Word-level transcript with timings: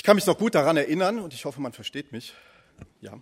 Ich 0.00 0.04
kann 0.04 0.16
mich 0.16 0.24
noch 0.24 0.38
gut 0.38 0.54
daran 0.54 0.78
erinnern, 0.78 1.18
und 1.18 1.34
ich 1.34 1.44
hoffe, 1.44 1.60
man 1.60 1.74
versteht 1.74 2.10
mich. 2.10 2.32
Ja, 3.02 3.20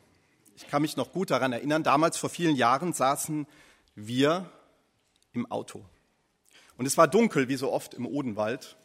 ich 0.55 0.69
kann 0.69 0.81
mich 0.81 0.97
noch 0.97 1.11
gut 1.11 1.33
daran 1.33 1.53
erinnern. 1.53 1.83
Damals 1.83 2.17
vor 2.17 2.31
vielen 2.31 2.55
Jahren 2.55 2.93
saßen 2.93 3.49
wir 3.97 4.49
im 5.33 5.51
Auto. 5.51 5.85
Und 6.77 6.87
es 6.87 6.97
war 6.97 7.09
dunkel, 7.09 7.49
wie 7.49 7.57
so 7.57 7.73
oft 7.73 7.95
im 7.95 8.07
Odenwald. 8.07 8.77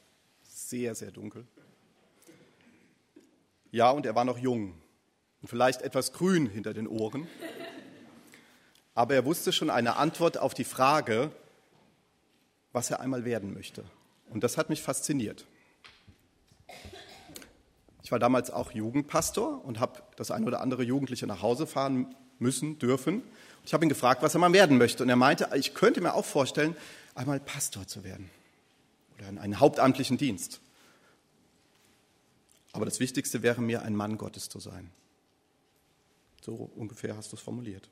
Sehr, 0.42 0.96
sehr 0.96 1.12
dunkel. 1.12 1.46
Ja, 3.70 3.92
und 3.92 4.08
er 4.08 4.16
war 4.16 4.26
noch 4.26 4.40
jung 4.40 4.74
und 5.44 5.48
vielleicht 5.48 5.84
etwas 5.84 6.14
grün 6.14 6.48
hinter 6.48 6.74
den 6.74 6.88
Ohren. 6.88 7.28
Aber 8.96 9.14
er 9.14 9.24
wusste 9.24 9.54
schon 9.54 9.70
eine 9.70 9.98
Antwort 9.98 10.40
auf 10.40 10.56
die 10.56 10.64
Frage, 10.64 11.32
was 12.72 12.90
er 12.90 13.02
einmal 13.02 13.24
werden 13.24 13.54
möchte. 13.54 13.86
Und 14.32 14.44
das 14.44 14.58
hat 14.58 14.72
mich 14.72 14.82
fasziniert. 14.82 15.46
War 18.14 18.20
damals 18.20 18.52
auch 18.52 18.72
Jugendpastor 18.74 19.66
und 19.66 19.80
habe 19.80 20.04
das 20.18 20.30
ein 20.30 20.44
oder 20.44 20.62
andere 20.62 20.84
Jugendliche 20.84 21.26
nach 21.26 21.42
Hause 21.42 21.66
fahren 21.66 22.14
müssen, 22.38 22.78
dürfen. 22.78 23.24
Ich 23.66 23.74
habe 23.74 23.84
ihn 23.84 23.90
gefragt, 23.90 24.22
was 24.22 24.36
er 24.36 24.40
mal 24.40 24.54
werden 24.54 24.78
möchte. 24.78 25.02
Und 25.02 25.10
er 25.10 25.16
meinte, 25.16 25.50
ich 25.56 25.74
könnte 25.74 26.00
mir 26.00 26.14
auch 26.14 26.24
vorstellen, 26.24 26.76
einmal 27.16 27.40
Pastor 27.40 27.88
zu 27.88 28.04
werden 28.04 28.30
oder 29.18 29.30
in 29.30 29.40
einen 29.40 29.60
hauptamtlichen 29.60 30.20
Dienst. 30.20 30.62
Aber 32.72 32.86
das 32.86 33.00
Wichtigste 33.00 33.42
wäre 33.42 33.64
mir, 33.64 33.82
ein 33.82 33.96
Mann 33.96 34.20
Gottes 34.20 34.48
zu 34.48 34.60
sein. 34.60 34.92
So 36.40 36.70
ungefähr 36.76 37.18
hast 37.18 37.32
du 37.32 37.36
es 37.36 37.42
formuliert. 37.42 37.90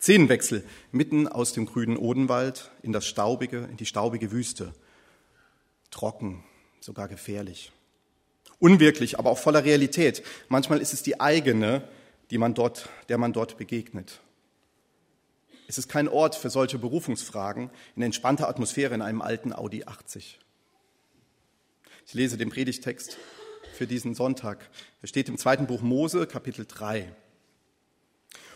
Szenenwechsel 0.00 0.64
mitten 0.92 1.28
aus 1.28 1.52
dem 1.52 1.66
grünen 1.66 1.98
Odenwald 1.98 2.70
in 2.82 2.94
das 2.94 3.06
staubige, 3.06 3.68
in 3.70 3.76
die 3.76 3.84
staubige 3.84 4.32
Wüste. 4.32 4.72
Trocken, 5.90 6.42
sogar 6.80 7.08
gefährlich. 7.08 7.70
Unwirklich, 8.58 9.18
aber 9.18 9.30
auch 9.30 9.38
voller 9.38 9.64
Realität. 9.64 10.22
Manchmal 10.48 10.80
ist 10.80 10.92
es 10.92 11.02
die 11.02 11.20
eigene, 11.20 11.82
die 12.30 12.38
man 12.38 12.54
dort, 12.54 12.88
der 13.08 13.18
man 13.18 13.32
dort 13.32 13.58
begegnet. 13.58 14.20
Es 15.68 15.78
ist 15.78 15.88
kein 15.88 16.08
Ort 16.08 16.34
für 16.34 16.50
solche 16.50 16.78
Berufungsfragen 16.78 17.70
in 17.96 18.02
entspannter 18.02 18.48
Atmosphäre 18.48 18.94
in 18.94 19.02
einem 19.02 19.22
alten 19.22 19.52
Audi 19.52 19.84
80. 19.84 20.38
Ich 22.06 22.14
lese 22.14 22.36
den 22.36 22.50
Predigtext 22.50 23.16
für 23.72 23.86
diesen 23.86 24.14
Sonntag. 24.14 24.68
Er 25.00 25.08
steht 25.08 25.28
im 25.28 25.38
zweiten 25.38 25.66
Buch 25.66 25.82
Mose, 25.82 26.26
Kapitel 26.26 26.66
3. 26.66 27.10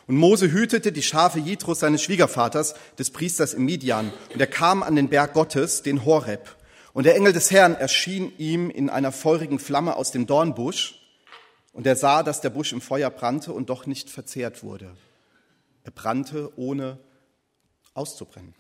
Und 0.07 0.17
Mose 0.17 0.53
hütete 0.53 0.93
die 0.93 1.03
Schafe 1.03 1.39
Jitros, 1.39 1.81
seines 1.81 2.03
Schwiegervaters, 2.03 2.75
des 2.99 3.11
Priesters 3.11 3.55
im 3.55 3.65
Midian. 3.65 4.13
Und 4.33 4.41
er 4.41 4.47
kam 4.47 4.83
an 4.83 4.95
den 4.95 5.09
Berg 5.09 5.33
Gottes, 5.33 5.83
den 5.83 6.05
Horeb. 6.05 6.55
Und 6.97 7.05
der 7.05 7.15
Engel 7.15 7.35
des 7.35 7.51
Herrn 7.51 7.75
erschien 7.75 8.33
ihm 8.39 8.71
in 8.71 8.89
einer 8.89 9.13
feurigen 9.13 9.59
Flamme 9.59 9.97
aus 9.97 10.13
dem 10.13 10.27
Dornbusch. 10.27 10.95
Und 11.75 11.87
er 11.87 11.95
sah, 11.95 12.23
dass 12.23 12.41
der 12.41 12.49
Busch 12.49 12.73
im 12.73 12.81
Feuer 12.81 13.11
brannte 13.11 13.53
und 13.53 13.69
doch 13.69 13.85
nicht 13.85 14.09
verzehrt 14.09 14.63
wurde. 14.63 14.97
Er 15.85 15.91
brannte, 15.91 16.51
ohne 16.57 16.99
auszubrennen. 17.93 18.55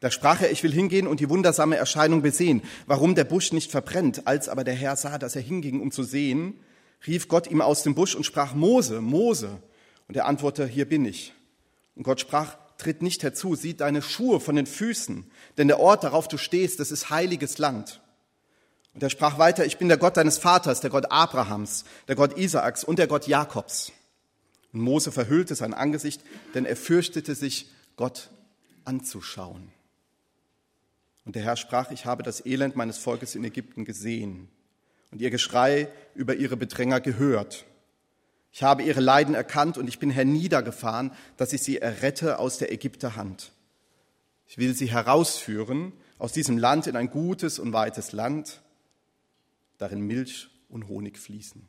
Da 0.00 0.10
sprach 0.10 0.40
er, 0.40 0.50
ich 0.50 0.64
will 0.64 0.72
hingehen 0.72 1.06
und 1.06 1.20
die 1.20 1.30
wundersame 1.30 1.76
Erscheinung 1.76 2.20
besehen, 2.20 2.62
warum 2.86 3.14
der 3.14 3.22
Busch 3.22 3.52
nicht 3.52 3.70
verbrennt. 3.70 4.26
Als 4.26 4.48
aber 4.48 4.64
der 4.64 4.74
Herr 4.74 4.96
sah, 4.96 5.16
dass 5.16 5.36
er 5.36 5.42
hinging, 5.42 5.80
um 5.80 5.92
zu 5.92 6.02
sehen, 6.02 6.58
rief 7.06 7.28
Gott 7.28 7.46
ihm 7.46 7.60
aus 7.60 7.84
dem 7.84 7.94
Busch 7.94 8.16
und 8.16 8.26
sprach, 8.26 8.54
Mose, 8.54 9.00
Mose. 9.00 9.62
Und 10.08 10.16
er 10.16 10.26
antwortete, 10.26 10.66
hier 10.66 10.88
bin 10.88 11.04
ich. 11.04 11.32
Und 11.94 12.02
Gott 12.02 12.18
sprach, 12.18 12.56
tritt 12.84 13.02
nicht 13.02 13.22
herzu, 13.22 13.54
sieh 13.54 13.74
deine 13.74 14.02
Schuhe 14.02 14.40
von 14.40 14.56
den 14.56 14.66
Füßen, 14.66 15.30
denn 15.56 15.68
der 15.68 15.80
Ort, 15.80 16.04
darauf 16.04 16.28
du 16.28 16.36
stehst, 16.36 16.78
das 16.80 16.90
ist 16.90 17.10
heiliges 17.10 17.58
Land. 17.58 18.00
Und 18.92 19.02
er 19.02 19.10
sprach 19.10 19.38
weiter, 19.38 19.64
ich 19.64 19.78
bin 19.78 19.88
der 19.88 19.96
Gott 19.96 20.16
deines 20.16 20.38
Vaters, 20.38 20.80
der 20.80 20.90
Gott 20.90 21.10
Abrahams, 21.10 21.84
der 22.06 22.14
Gott 22.14 22.38
Isaaks 22.38 22.84
und 22.84 22.98
der 22.98 23.08
Gott 23.08 23.26
Jakobs. 23.26 23.90
Und 24.72 24.80
Mose 24.80 25.10
verhüllte 25.10 25.54
sein 25.54 25.74
Angesicht, 25.74 26.22
denn 26.54 26.64
er 26.64 26.76
fürchtete 26.76 27.34
sich, 27.34 27.70
Gott 27.96 28.30
anzuschauen. 28.84 29.72
Und 31.24 31.36
der 31.36 31.42
Herr 31.42 31.56
sprach, 31.56 31.90
ich 31.90 32.06
habe 32.06 32.22
das 32.22 32.44
Elend 32.44 32.76
meines 32.76 32.98
Volkes 32.98 33.34
in 33.34 33.44
Ägypten 33.44 33.84
gesehen 33.84 34.48
und 35.10 35.20
ihr 35.20 35.30
Geschrei 35.30 35.88
über 36.14 36.34
ihre 36.34 36.56
Bedränger 36.56 37.00
gehört. 37.00 37.64
Ich 38.54 38.62
habe 38.62 38.84
ihre 38.84 39.00
Leiden 39.00 39.34
erkannt 39.34 39.78
und 39.78 39.88
ich 39.88 39.98
bin 39.98 40.10
herniedergefahren, 40.10 41.10
dass 41.36 41.52
ich 41.52 41.64
sie 41.64 41.78
errette 41.78 42.38
aus 42.38 42.56
der 42.56 42.70
Ägypter 42.70 43.16
Hand. 43.16 43.50
Ich 44.46 44.58
will 44.58 44.76
sie 44.76 44.86
herausführen 44.86 45.92
aus 46.20 46.30
diesem 46.30 46.56
Land 46.56 46.86
in 46.86 46.94
ein 46.94 47.10
gutes 47.10 47.58
und 47.58 47.72
weites 47.72 48.12
Land, 48.12 48.62
darin 49.78 50.02
Milch 50.02 50.50
und 50.68 50.86
Honig 50.86 51.18
fließen. 51.18 51.68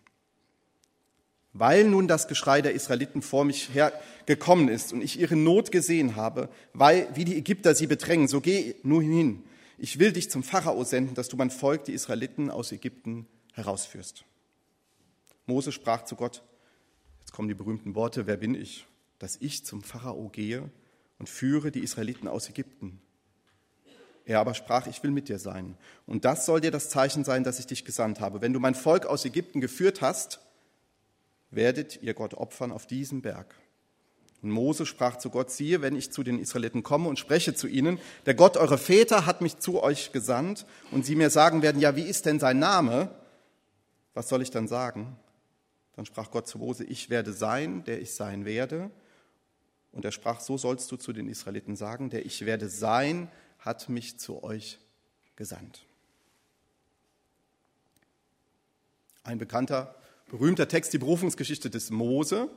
Weil 1.53 1.85
nun 1.85 2.07
das 2.07 2.27
Geschrei 2.27 2.61
der 2.61 2.73
Israeliten 2.73 3.23
vor 3.23 3.45
mich 3.45 3.73
hergekommen 3.73 4.67
ist 4.67 4.93
und 4.93 5.01
ich 5.01 5.19
ihre 5.19 5.35
Not 5.35 5.71
gesehen 5.71 6.15
habe, 6.15 6.49
weil, 6.73 7.07
wie 7.15 7.25
die 7.25 7.35
Ägypter 7.35 7.73
sie 7.73 7.87
bedrängen, 7.87 8.27
so 8.27 8.41
geh 8.41 8.75
nun 8.83 9.01
hin. 9.01 9.43
Ich 9.79 9.97
will 9.97 10.11
dich 10.11 10.29
zum 10.29 10.43
Pharao 10.43 10.83
senden, 10.83 11.15
dass 11.15 11.29
du 11.29 11.35
mein 11.35 11.49
Volk, 11.49 11.85
die 11.85 11.93
Israeliten 11.93 12.51
aus 12.51 12.71
Ägypten, 12.71 13.25
herausführst. 13.53 14.23
Mose 15.47 15.71
sprach 15.71 16.05
zu 16.05 16.15
Gott, 16.15 16.43
jetzt 17.25 17.33
kommen 17.33 17.47
die 17.47 17.55
berühmten 17.55 17.95
Worte, 17.95 18.27
wer 18.27 18.37
bin 18.37 18.53
ich, 18.53 18.85
dass 19.17 19.37
ich 19.37 19.65
zum 19.65 19.81
Pharao 19.81 20.29
gehe 20.29 20.69
und 21.17 21.27
führe 21.27 21.71
die 21.71 21.79
Israeliten 21.79 22.27
aus 22.27 22.47
Ägypten? 22.49 23.01
Er 24.25 24.39
aber 24.39 24.53
sprach, 24.53 24.85
ich 24.85 25.01
will 25.01 25.09
mit 25.09 25.27
dir 25.27 25.39
sein. 25.39 25.75
Und 26.05 26.23
das 26.23 26.45
soll 26.45 26.61
dir 26.61 26.69
das 26.69 26.89
Zeichen 26.89 27.23
sein, 27.23 27.43
dass 27.43 27.57
ich 27.57 27.65
dich 27.65 27.83
gesandt 27.83 28.19
habe. 28.19 28.41
Wenn 28.41 28.53
du 28.53 28.59
mein 28.59 28.75
Volk 28.75 29.07
aus 29.07 29.25
Ägypten 29.25 29.59
geführt 29.59 30.01
hast, 30.01 30.39
werdet 31.49 32.03
ihr 32.03 32.13
Gott 32.13 32.35
opfern 32.35 32.71
auf 32.71 32.85
diesem 32.85 33.23
Berg. 33.23 33.55
Und 34.43 34.51
Mose 34.51 34.85
sprach 34.85 35.17
zu 35.17 35.31
Gott, 35.31 35.49
siehe, 35.49 35.81
wenn 35.81 35.95
ich 35.95 36.11
zu 36.11 36.21
den 36.21 36.37
Israeliten 36.37 36.83
komme 36.83 37.09
und 37.09 37.17
spreche 37.17 37.55
zu 37.55 37.67
ihnen, 37.67 37.99
der 38.27 38.35
Gott 38.35 38.55
eurer 38.55 38.77
Väter 38.77 39.25
hat 39.25 39.41
mich 39.41 39.57
zu 39.57 39.81
euch 39.81 40.11
gesandt 40.11 40.67
und 40.91 41.07
sie 41.07 41.15
mir 41.15 41.31
sagen 41.31 41.63
werden, 41.63 41.81
ja, 41.81 41.95
wie 41.95 42.03
ist 42.03 42.27
denn 42.27 42.39
sein 42.39 42.59
Name? 42.59 43.09
Was 44.13 44.29
soll 44.29 44.43
ich 44.43 44.51
dann 44.51 44.67
sagen? 44.67 45.17
Dann 45.95 46.05
sprach 46.05 46.31
Gott 46.31 46.47
zu 46.47 46.57
Mose, 46.57 46.83
ich 46.83 47.09
werde 47.09 47.33
sein, 47.33 47.83
der 47.85 48.01
ich 48.01 48.13
sein 48.13 48.45
werde. 48.45 48.91
Und 49.91 50.03
er 50.03 50.11
sprach, 50.11 50.41
so 50.41 50.57
sollst 50.57 50.91
du 50.91 50.97
zu 50.97 51.13
den 51.13 51.29
Israeliten 51.29 51.75
sagen, 51.75 52.09
der 52.09 52.25
ich 52.25 52.45
werde 52.45 52.67
sein, 52.67 53.31
hat 53.59 53.87
mich 53.87 54.19
zu 54.19 54.43
euch 54.43 54.79
gesandt. 55.35 55.85
Ein 59.23 59.37
bekannter 59.37 59.95
berühmter 60.29 60.67
Text, 60.67 60.93
die 60.93 60.97
Berufungsgeschichte 60.97 61.69
des 61.69 61.91
Mose. 61.91 62.49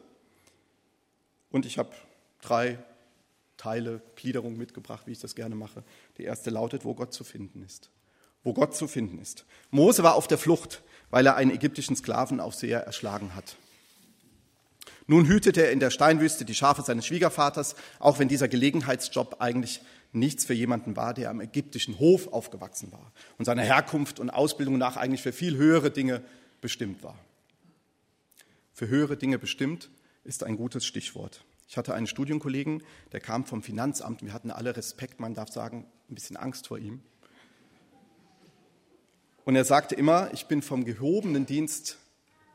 Und 1.51 1.65
ich 1.65 1.79
habe 1.79 1.91
drei 2.41 2.79
Teile, 3.57 4.03
Gliederung 4.17 4.57
mitgebracht, 4.57 5.07
wie 5.07 5.13
ich 5.13 5.21
das 5.21 5.35
gerne 5.35 5.55
mache. 5.55 5.83
Die 6.17 6.25
erste 6.25 6.51
lautet, 6.51 6.85
wo 6.85 6.95
Gott 6.95 7.13
zu 7.13 7.25
finden 7.25 7.63
ist. 7.63 7.91
Wo 8.45 8.53
Gott 8.53 8.75
zu 8.75 8.87
finden 8.87 9.19
ist. 9.19 9.45
Mose 9.71 10.03
war 10.03 10.15
auf 10.15 10.29
der 10.29 10.39
Flucht, 10.39 10.83
weil 11.11 11.27
er 11.27 11.37
einen 11.37 11.51
ägyptischen 11.51 11.97
Sklavenaufseher 11.97 12.81
erschlagen 12.81 13.35
hat. 13.35 13.57
Nun 15.07 15.27
hütete 15.27 15.65
er 15.65 15.73
in 15.73 15.81
der 15.81 15.91
Steinwüste 15.91 16.45
die 16.45 16.55
Schafe 16.55 16.83
seines 16.83 17.07
Schwiegervaters, 17.07 17.77
auch 17.99 18.19
wenn 18.19 18.29
dieser 18.29 18.49
Gelegenheitsjob 18.49 19.37
eigentlich 19.41 19.81
nichts 20.13 20.45
für 20.45 20.55
jemanden 20.55 20.97
war, 20.97 21.15
der 21.15 21.31
am 21.31 21.41
ägyptischen 21.41 21.99
Hof 21.99 22.33
aufgewachsen 22.33 22.93
war 22.93 23.13
und 23.39 23.45
seiner 23.45 23.63
Herkunft 23.63 24.21
und 24.21 24.31
Ausbildung 24.31 24.79
nach 24.79 24.97
eigentlich 24.97 25.23
für 25.23 25.33
viel 25.33 25.57
höhere 25.57 25.91
Dinge 25.91 26.23
bestimmt 26.61 27.03
war 27.03 27.19
für 28.79 28.87
höhere 28.87 29.17
Dinge 29.17 29.41
bestimmt, 29.41 29.91
ist 30.23 30.45
ein 30.45 30.57
gutes 30.57 30.87
Stichwort. 30.87 31.45
Ich 31.69 31.77
hatte 31.77 31.95
einen 31.95 32.07
Studienkollegen, 32.07 32.85
der 33.11 33.19
kam 33.19 33.45
vom 33.45 33.61
Finanzamt. 33.61 34.23
Wir 34.23 34.33
hatten 34.33 34.53
alle 34.53 34.77
Respekt, 34.77 35.19
man 35.19 35.35
darf 35.35 35.49
sagen, 35.49 35.85
ein 36.09 36.15
bisschen 36.15 36.37
Angst 36.37 36.69
vor 36.69 36.79
ihm. 36.79 37.03
Und 39.49 39.57
er 39.57 39.65
sagte 39.65 39.95
immer, 39.95 40.29
ich 40.35 40.45
bin 40.45 40.61
vom 40.61 40.85
gehobenen 40.85 41.47
Dienst 41.47 41.97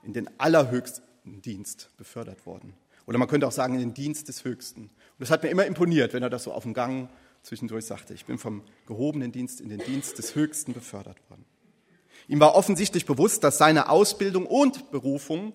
in 0.03 0.13
den 0.13 0.29
allerhöchsten 0.39 1.41
Dienst 1.41 1.89
befördert 1.97 2.45
worden. 2.45 2.75
Oder 3.07 3.17
man 3.17 3.27
könnte 3.27 3.47
auch 3.47 3.51
sagen, 3.51 3.73
in 3.73 3.79
den 3.79 3.93
Dienst 3.95 4.27
des 4.27 4.43
Höchsten. 4.43 4.81
Und 4.81 4.91
das 5.17 5.31
hat 5.31 5.41
mir 5.41 5.49
immer 5.49 5.65
imponiert, 5.65 6.13
wenn 6.13 6.21
er 6.21 6.29
das 6.29 6.43
so 6.43 6.53
auf 6.53 6.61
dem 6.61 6.75
Gang 6.75 7.09
zwischendurch 7.41 7.85
sagte. 7.85 8.13
Ich 8.13 8.25
bin 8.25 8.37
vom 8.37 8.61
gehobenen 8.85 9.31
Dienst 9.31 9.59
in 9.59 9.69
den 9.69 9.79
Dienst 9.79 10.19
des 10.19 10.35
Höchsten 10.35 10.73
befördert 10.73 11.17
worden. 11.31 11.45
Ihm 12.27 12.39
war 12.39 12.53
offensichtlich 12.53 13.07
bewusst, 13.07 13.43
dass 13.43 13.57
seine 13.57 13.89
Ausbildung 13.89 14.45
und 14.45 14.91
Berufung 14.91 15.53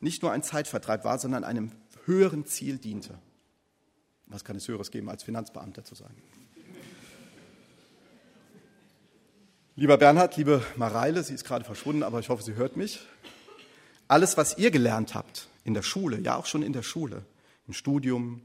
nicht 0.00 0.22
nur 0.22 0.32
ein 0.32 0.42
Zeitvertreib 0.42 1.04
war, 1.04 1.20
sondern 1.20 1.44
einem 1.44 1.70
höheren 2.04 2.46
Ziel 2.46 2.78
diente. 2.78 3.16
Was 4.26 4.44
kann 4.44 4.56
es 4.56 4.66
Höheres 4.66 4.90
geben, 4.90 5.08
als 5.08 5.22
Finanzbeamter 5.22 5.84
zu 5.84 5.94
sein? 5.94 6.16
Lieber 9.76 9.96
Bernhard, 9.98 10.36
liebe 10.36 10.64
Mareile, 10.76 11.22
sie 11.22 11.32
ist 11.32 11.44
gerade 11.44 11.64
verschwunden, 11.64 12.02
aber 12.02 12.18
ich 12.18 12.28
hoffe, 12.28 12.42
sie 12.42 12.54
hört 12.54 12.76
mich. 12.76 13.00
Alles, 14.08 14.36
was 14.36 14.58
ihr 14.58 14.72
gelernt 14.72 15.14
habt 15.14 15.46
in 15.62 15.74
der 15.74 15.82
Schule, 15.82 16.18
ja 16.18 16.34
auch 16.36 16.46
schon 16.46 16.62
in 16.62 16.72
der 16.72 16.82
Schule, 16.82 17.24
im 17.68 17.72
Studium, 17.72 18.42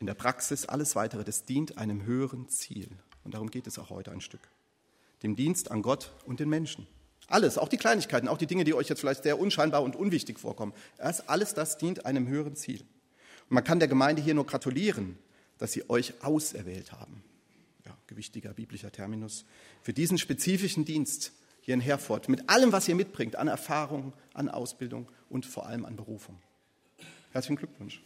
in 0.00 0.06
der 0.06 0.14
Praxis, 0.14 0.66
alles 0.66 0.96
weitere, 0.96 1.22
das 1.22 1.44
dient 1.44 1.78
einem 1.78 2.04
höheren 2.04 2.48
Ziel. 2.48 2.88
Und 3.22 3.34
darum 3.34 3.50
geht 3.50 3.68
es 3.68 3.78
auch 3.78 3.90
heute 3.90 4.10
ein 4.10 4.20
Stück. 4.20 4.40
Dem 5.22 5.36
Dienst 5.36 5.70
an 5.70 5.80
Gott 5.80 6.10
und 6.26 6.40
den 6.40 6.48
Menschen. 6.48 6.88
Alles, 7.28 7.56
auch 7.56 7.68
die 7.68 7.78
Kleinigkeiten, 7.78 8.26
auch 8.26 8.36
die 8.36 8.48
Dinge, 8.48 8.64
die 8.64 8.74
euch 8.74 8.88
jetzt 8.88 9.00
vielleicht 9.00 9.22
sehr 9.22 9.38
unscheinbar 9.38 9.84
und 9.84 9.94
unwichtig 9.94 10.40
vorkommen. 10.40 10.74
Erst 10.98 11.30
alles 11.30 11.54
das 11.54 11.78
dient 11.78 12.04
einem 12.04 12.26
höheren 12.26 12.56
Ziel. 12.56 12.80
Und 13.48 13.54
man 13.54 13.64
kann 13.64 13.78
der 13.78 13.88
Gemeinde 13.88 14.20
hier 14.20 14.34
nur 14.34 14.44
gratulieren, 14.44 15.16
dass 15.58 15.72
sie 15.72 15.88
euch 15.88 16.14
auserwählt 16.22 16.90
haben. 16.90 17.22
Ja, 17.86 17.96
gewichtiger 18.06 18.54
biblischer 18.54 18.90
Terminus. 18.90 19.44
Für 19.82 19.92
diesen 19.92 20.18
spezifischen 20.18 20.84
Dienst 20.84 21.32
hier 21.60 21.74
in 21.74 21.80
Herford, 21.80 22.28
mit 22.28 22.48
allem, 22.48 22.72
was 22.72 22.88
ihr 22.88 22.94
mitbringt, 22.94 23.36
an 23.36 23.48
Erfahrung, 23.48 24.12
an 24.32 24.48
Ausbildung 24.48 25.10
und 25.28 25.46
vor 25.46 25.66
allem 25.66 25.84
an 25.84 25.96
Berufung. 25.96 26.38
Herzlichen 27.32 27.56
Glückwunsch. 27.56 28.02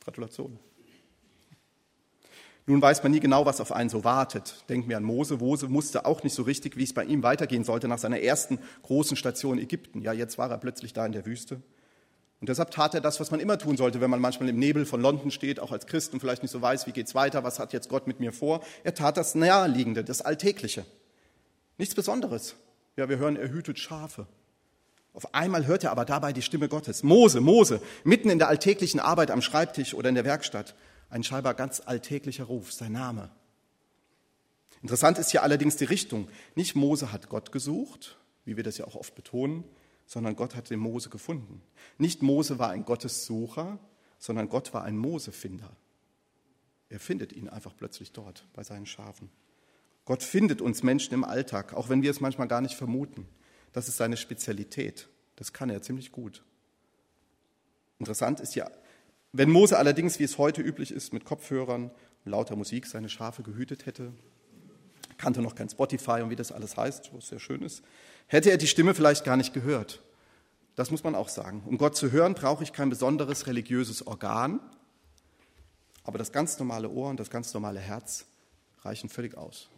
Gratulation. 0.00 0.58
Nun 2.66 2.80
weiß 2.80 3.02
man 3.02 3.12
nie 3.12 3.20
genau, 3.20 3.44
was 3.44 3.60
auf 3.60 3.72
einen 3.72 3.90
so 3.90 4.04
wartet. 4.04 4.64
Denken 4.68 4.88
wir 4.88 4.96
an 4.96 5.02
Mose. 5.02 5.36
Mose 5.36 5.70
wusste 5.70 6.06
auch 6.06 6.22
nicht 6.22 6.34
so 6.34 6.42
richtig, 6.42 6.76
wie 6.76 6.84
es 6.84 6.92
bei 6.92 7.04
ihm 7.04 7.22
weitergehen 7.22 7.64
sollte 7.64 7.88
nach 7.88 7.98
seiner 7.98 8.20
ersten 8.20 8.58
großen 8.82 9.16
Station 9.16 9.58
Ägypten. 9.58 10.00
Ja, 10.00 10.12
jetzt 10.12 10.38
war 10.38 10.50
er 10.50 10.58
plötzlich 10.58 10.92
da 10.92 11.04
in 11.04 11.12
der 11.12 11.26
Wüste. 11.26 11.60
Und 12.42 12.48
deshalb 12.48 12.72
tat 12.72 12.92
er 12.92 13.00
das, 13.00 13.20
was 13.20 13.30
man 13.30 13.38
immer 13.38 13.56
tun 13.56 13.76
sollte, 13.76 14.00
wenn 14.00 14.10
man 14.10 14.20
manchmal 14.20 14.48
im 14.48 14.58
Nebel 14.58 14.84
von 14.84 15.00
London 15.00 15.30
steht, 15.30 15.60
auch 15.60 15.70
als 15.70 15.86
Christ 15.86 16.12
und 16.12 16.18
vielleicht 16.18 16.42
nicht 16.42 16.50
so 16.50 16.60
weiß, 16.60 16.88
wie 16.88 16.90
geht's 16.90 17.14
weiter, 17.14 17.44
was 17.44 17.60
hat 17.60 17.72
jetzt 17.72 17.88
Gott 17.88 18.08
mit 18.08 18.18
mir 18.18 18.32
vor. 18.32 18.64
Er 18.82 18.94
tat 18.94 19.16
das 19.16 19.36
Naheliegende, 19.36 20.02
das 20.02 20.22
Alltägliche. 20.22 20.84
Nichts 21.78 21.94
Besonderes. 21.94 22.56
Ja, 22.96 23.08
wir 23.08 23.18
hören, 23.18 23.36
er 23.36 23.48
hütet 23.52 23.78
Schafe. 23.78 24.26
Auf 25.14 25.32
einmal 25.36 25.68
hört 25.68 25.84
er 25.84 25.92
aber 25.92 26.04
dabei 26.04 26.32
die 26.32 26.42
Stimme 26.42 26.68
Gottes. 26.68 27.04
Mose, 27.04 27.40
Mose, 27.40 27.80
mitten 28.02 28.28
in 28.28 28.40
der 28.40 28.48
alltäglichen 28.48 28.98
Arbeit 28.98 29.30
am 29.30 29.40
Schreibtisch 29.40 29.94
oder 29.94 30.08
in 30.08 30.16
der 30.16 30.24
Werkstatt. 30.24 30.74
Ein 31.10 31.22
scheinbar 31.22 31.54
ganz 31.54 31.80
alltäglicher 31.86 32.46
Ruf, 32.46 32.72
sein 32.72 32.90
Name. 32.90 33.30
Interessant 34.82 35.16
ist 35.18 35.30
hier 35.30 35.44
allerdings 35.44 35.76
die 35.76 35.84
Richtung. 35.84 36.26
Nicht 36.56 36.74
Mose 36.74 37.12
hat 37.12 37.28
Gott 37.28 37.52
gesucht, 37.52 38.18
wie 38.44 38.56
wir 38.56 38.64
das 38.64 38.78
ja 38.78 38.84
auch 38.84 38.96
oft 38.96 39.14
betonen, 39.14 39.62
sondern 40.06 40.36
Gott 40.36 40.54
hat 40.54 40.70
den 40.70 40.78
Mose 40.78 41.10
gefunden. 41.10 41.62
Nicht 41.98 42.22
Mose 42.22 42.58
war 42.58 42.70
ein 42.70 42.84
Gottessucher, 42.84 43.78
sondern 44.18 44.48
Gott 44.48 44.74
war 44.74 44.84
ein 44.84 44.96
Mosefinder. 44.96 45.76
Er 46.88 47.00
findet 47.00 47.32
ihn 47.32 47.48
einfach 47.48 47.74
plötzlich 47.76 48.12
dort 48.12 48.46
bei 48.52 48.62
seinen 48.62 48.86
Schafen. 48.86 49.30
Gott 50.04 50.22
findet 50.22 50.60
uns 50.60 50.82
Menschen 50.82 51.14
im 51.14 51.24
Alltag, 51.24 51.74
auch 51.74 51.88
wenn 51.88 52.02
wir 52.02 52.10
es 52.10 52.20
manchmal 52.20 52.48
gar 52.48 52.60
nicht 52.60 52.74
vermuten. 52.74 53.26
Das 53.72 53.88
ist 53.88 53.96
seine 53.96 54.16
Spezialität. 54.16 55.08
Das 55.36 55.52
kann 55.52 55.70
er 55.70 55.80
ziemlich 55.80 56.12
gut. 56.12 56.44
Interessant 57.98 58.40
ist 58.40 58.54
ja 58.54 58.70
wenn 59.32 59.50
Mose 59.50 59.78
allerdings, 59.78 60.18
wie 60.18 60.24
es 60.24 60.36
heute 60.36 60.60
üblich 60.60 60.92
ist, 60.92 61.14
mit 61.14 61.24
Kopfhörern 61.24 61.90
und 62.24 62.30
lauter 62.30 62.54
Musik 62.54 62.86
seine 62.86 63.08
Schafe 63.08 63.42
gehütet 63.42 63.86
hätte, 63.86 64.12
kannte 65.16 65.40
noch 65.40 65.54
kein 65.54 65.70
Spotify 65.70 66.20
und 66.22 66.28
wie 66.28 66.36
das 66.36 66.52
alles 66.52 66.76
heißt, 66.76 67.14
was 67.14 67.28
sehr 67.28 67.38
schön 67.38 67.62
ist, 67.62 67.82
hätte 68.26 68.50
er 68.50 68.56
die 68.56 68.66
Stimme 68.66 68.94
vielleicht 68.94 69.24
gar 69.24 69.36
nicht 69.36 69.52
gehört. 69.52 70.02
Das 70.74 70.90
muss 70.90 71.04
man 71.04 71.14
auch 71.14 71.28
sagen. 71.28 71.62
Um 71.66 71.76
Gott 71.76 71.96
zu 71.96 72.12
hören, 72.12 72.34
brauche 72.34 72.62
ich 72.62 72.72
kein 72.72 72.90
besonderes 72.90 73.46
religiöses 73.46 74.06
Organ, 74.06 74.60
aber 76.04 76.18
das 76.18 76.32
ganz 76.32 76.58
normale 76.58 76.88
Ohr 76.88 77.10
und 77.10 77.20
das 77.20 77.30
ganz 77.30 77.52
normale 77.54 77.80
Herz 77.80 78.24
reichen 78.82 79.08
völlig 79.08 79.36
aus. 79.36 79.68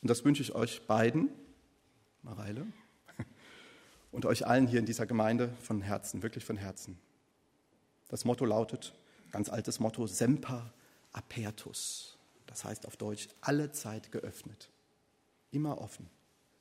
Und 0.00 0.08
das 0.08 0.24
wünsche 0.24 0.42
ich 0.42 0.54
euch 0.54 0.86
beiden, 0.86 1.30
Mareile, 2.22 2.66
und 4.12 4.26
euch 4.26 4.46
allen 4.46 4.66
hier 4.66 4.78
in 4.78 4.86
dieser 4.86 5.06
Gemeinde 5.06 5.52
von 5.60 5.82
Herzen, 5.82 6.22
wirklich 6.22 6.44
von 6.44 6.56
Herzen. 6.56 6.98
Das 8.08 8.24
Motto 8.24 8.44
lautet, 8.44 8.94
ganz 9.30 9.48
altes 9.48 9.80
Motto, 9.80 10.06
Semper 10.06 10.72
Apertus. 11.12 12.16
Das 12.46 12.64
heißt 12.64 12.86
auf 12.86 12.96
Deutsch, 12.96 13.28
alle 13.40 13.72
Zeit 13.72 14.12
geöffnet. 14.12 14.71
Immer 15.52 15.80
offen. 15.80 16.10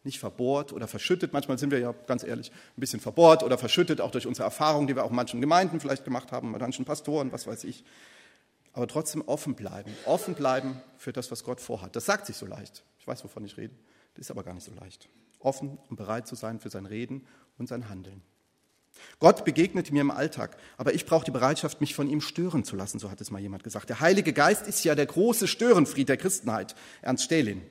Nicht 0.04 0.20
verbohrt 0.20 0.74
oder 0.74 0.88
verschüttet. 0.88 1.34
Manchmal 1.34 1.58
sind 1.58 1.72
wir 1.72 1.80
ja, 1.80 1.94
ganz 2.08 2.24
ehrlich, 2.24 2.52
ein 2.52 2.80
bisschen 2.80 3.00
verbohrt 3.00 3.44
oder 3.44 3.58
verschüttet, 3.58 4.02
auch 4.02 4.12
durch 4.12 4.28
unsere 4.28 4.46
Erfahrungen, 4.46 4.88
die 4.88 4.96
wir 4.96 5.04
auch 5.04 5.10
in 5.10 5.16
manchen 5.16 5.42
Gemeinden 5.42 5.80
vielleicht 5.80 6.06
gemacht 6.06 6.32
haben, 6.32 6.52
bei 6.52 6.60
manchen 6.60 6.86
Pastoren, 6.86 7.32
was 7.32 7.48
weiß 7.48 7.64
ich. 7.64 7.84
Aber 8.74 8.88
trotzdem 8.88 9.22
offen 9.28 9.56
bleiben. 9.56 9.92
Offen 10.06 10.34
bleiben 10.34 10.82
für 10.98 11.14
das, 11.14 11.32
was 11.32 11.44
Gott 11.44 11.60
vorhat. 11.60 11.96
Das 11.96 12.06
sagt 12.06 12.28
sich 12.28 12.38
so 12.38 12.46
leicht. 12.46 12.84
Ich 13.00 13.08
weiß, 13.08 13.24
wovon 13.24 13.44
ich 13.46 13.58
rede. 13.58 13.74
Das 14.16 14.26
ist 14.26 14.32
aber 14.32 14.44
gar 14.44 14.54
nicht 14.54 14.64
so 14.64 14.74
leicht. 14.74 15.10
Offen 15.40 15.78
und 15.90 15.96
bereit 15.98 16.28
zu 16.28 16.36
sein 16.36 16.60
für 16.60 16.70
sein 16.70 16.86
Reden 16.86 17.26
und 17.58 17.68
sein 17.68 17.90
Handeln. 17.90 18.22
Gott 19.20 19.46
begegnet 19.46 19.92
mir 19.92 20.02
im 20.02 20.12
Alltag, 20.12 20.58
aber 20.78 20.94
ich 20.94 21.06
brauche 21.06 21.26
die 21.26 21.32
Bereitschaft, 21.32 21.80
mich 21.80 21.96
von 21.96 22.10
ihm 22.10 22.22
stören 22.22 22.64
zu 22.64 22.76
lassen, 22.76 23.00
so 23.00 23.10
hat 23.10 23.22
es 23.22 23.32
mal 23.32 23.40
jemand 23.40 23.64
gesagt. 23.64 23.90
Der 23.90 24.00
Heilige 24.00 24.34
Geist 24.34 24.68
ist 24.68 24.84
ja 24.84 24.96
der 24.96 25.06
große 25.06 25.48
Störenfried 25.48 26.10
der 26.10 26.18
Christenheit, 26.18 26.76
Ernst 27.02 27.24
Stählin. 27.24 27.62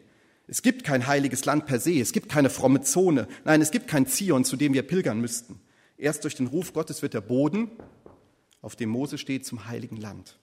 Es 0.51 0.63
gibt 0.63 0.83
kein 0.83 1.07
heiliges 1.07 1.45
Land 1.45 1.67
per 1.67 1.79
se, 1.79 2.01
es 2.01 2.11
gibt 2.11 2.29
keine 2.29 2.51
fromme 2.51 2.81
Zone, 2.81 3.29
nein, 3.45 3.63
es 3.63 3.71
gibt 3.71 3.87
kein 3.87 4.09
Zion, 4.09 4.45
zu 4.45 4.57
dem 4.57 4.75
wir 4.75 4.83
pilgern 4.83 5.21
müssten. 5.21 5.61
Erst 5.97 6.25
durch 6.25 6.35
den 6.35 6.49
Ruf 6.49 6.73
Gottes 6.73 7.03
wird 7.03 7.15
der 7.15 7.21
Boden, 7.21 7.71
auf 8.61 8.75
dem 8.75 8.89
Mose 8.89 9.17
steht, 9.17 9.47
zum 9.47 9.69
heiligen 9.69 9.97
Land. 9.97 10.41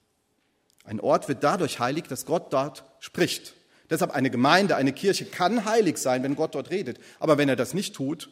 Ein 0.86 1.02
Ort 1.02 1.28
wird 1.28 1.44
dadurch 1.44 1.82
heilig, 1.82 2.06
dass 2.06 2.26
Gott 2.26 2.54
dort 2.54 2.86
spricht. 3.02 3.54
Deshalb 3.90 4.12
eine 4.12 4.30
Gemeinde, 4.30 4.78
eine 4.78 4.94
Kirche 4.94 5.26
kann 5.26 5.66
heilig 5.66 5.98
sein, 5.98 6.24
wenn 6.24 6.38
Gott 6.38 6.56
dort 6.56 6.70
redet. 6.70 7.02
Aber 7.20 7.38
wenn 7.38 7.50
er 7.50 7.58
das 7.58 7.74
nicht 7.74 7.94
tut, 7.94 8.30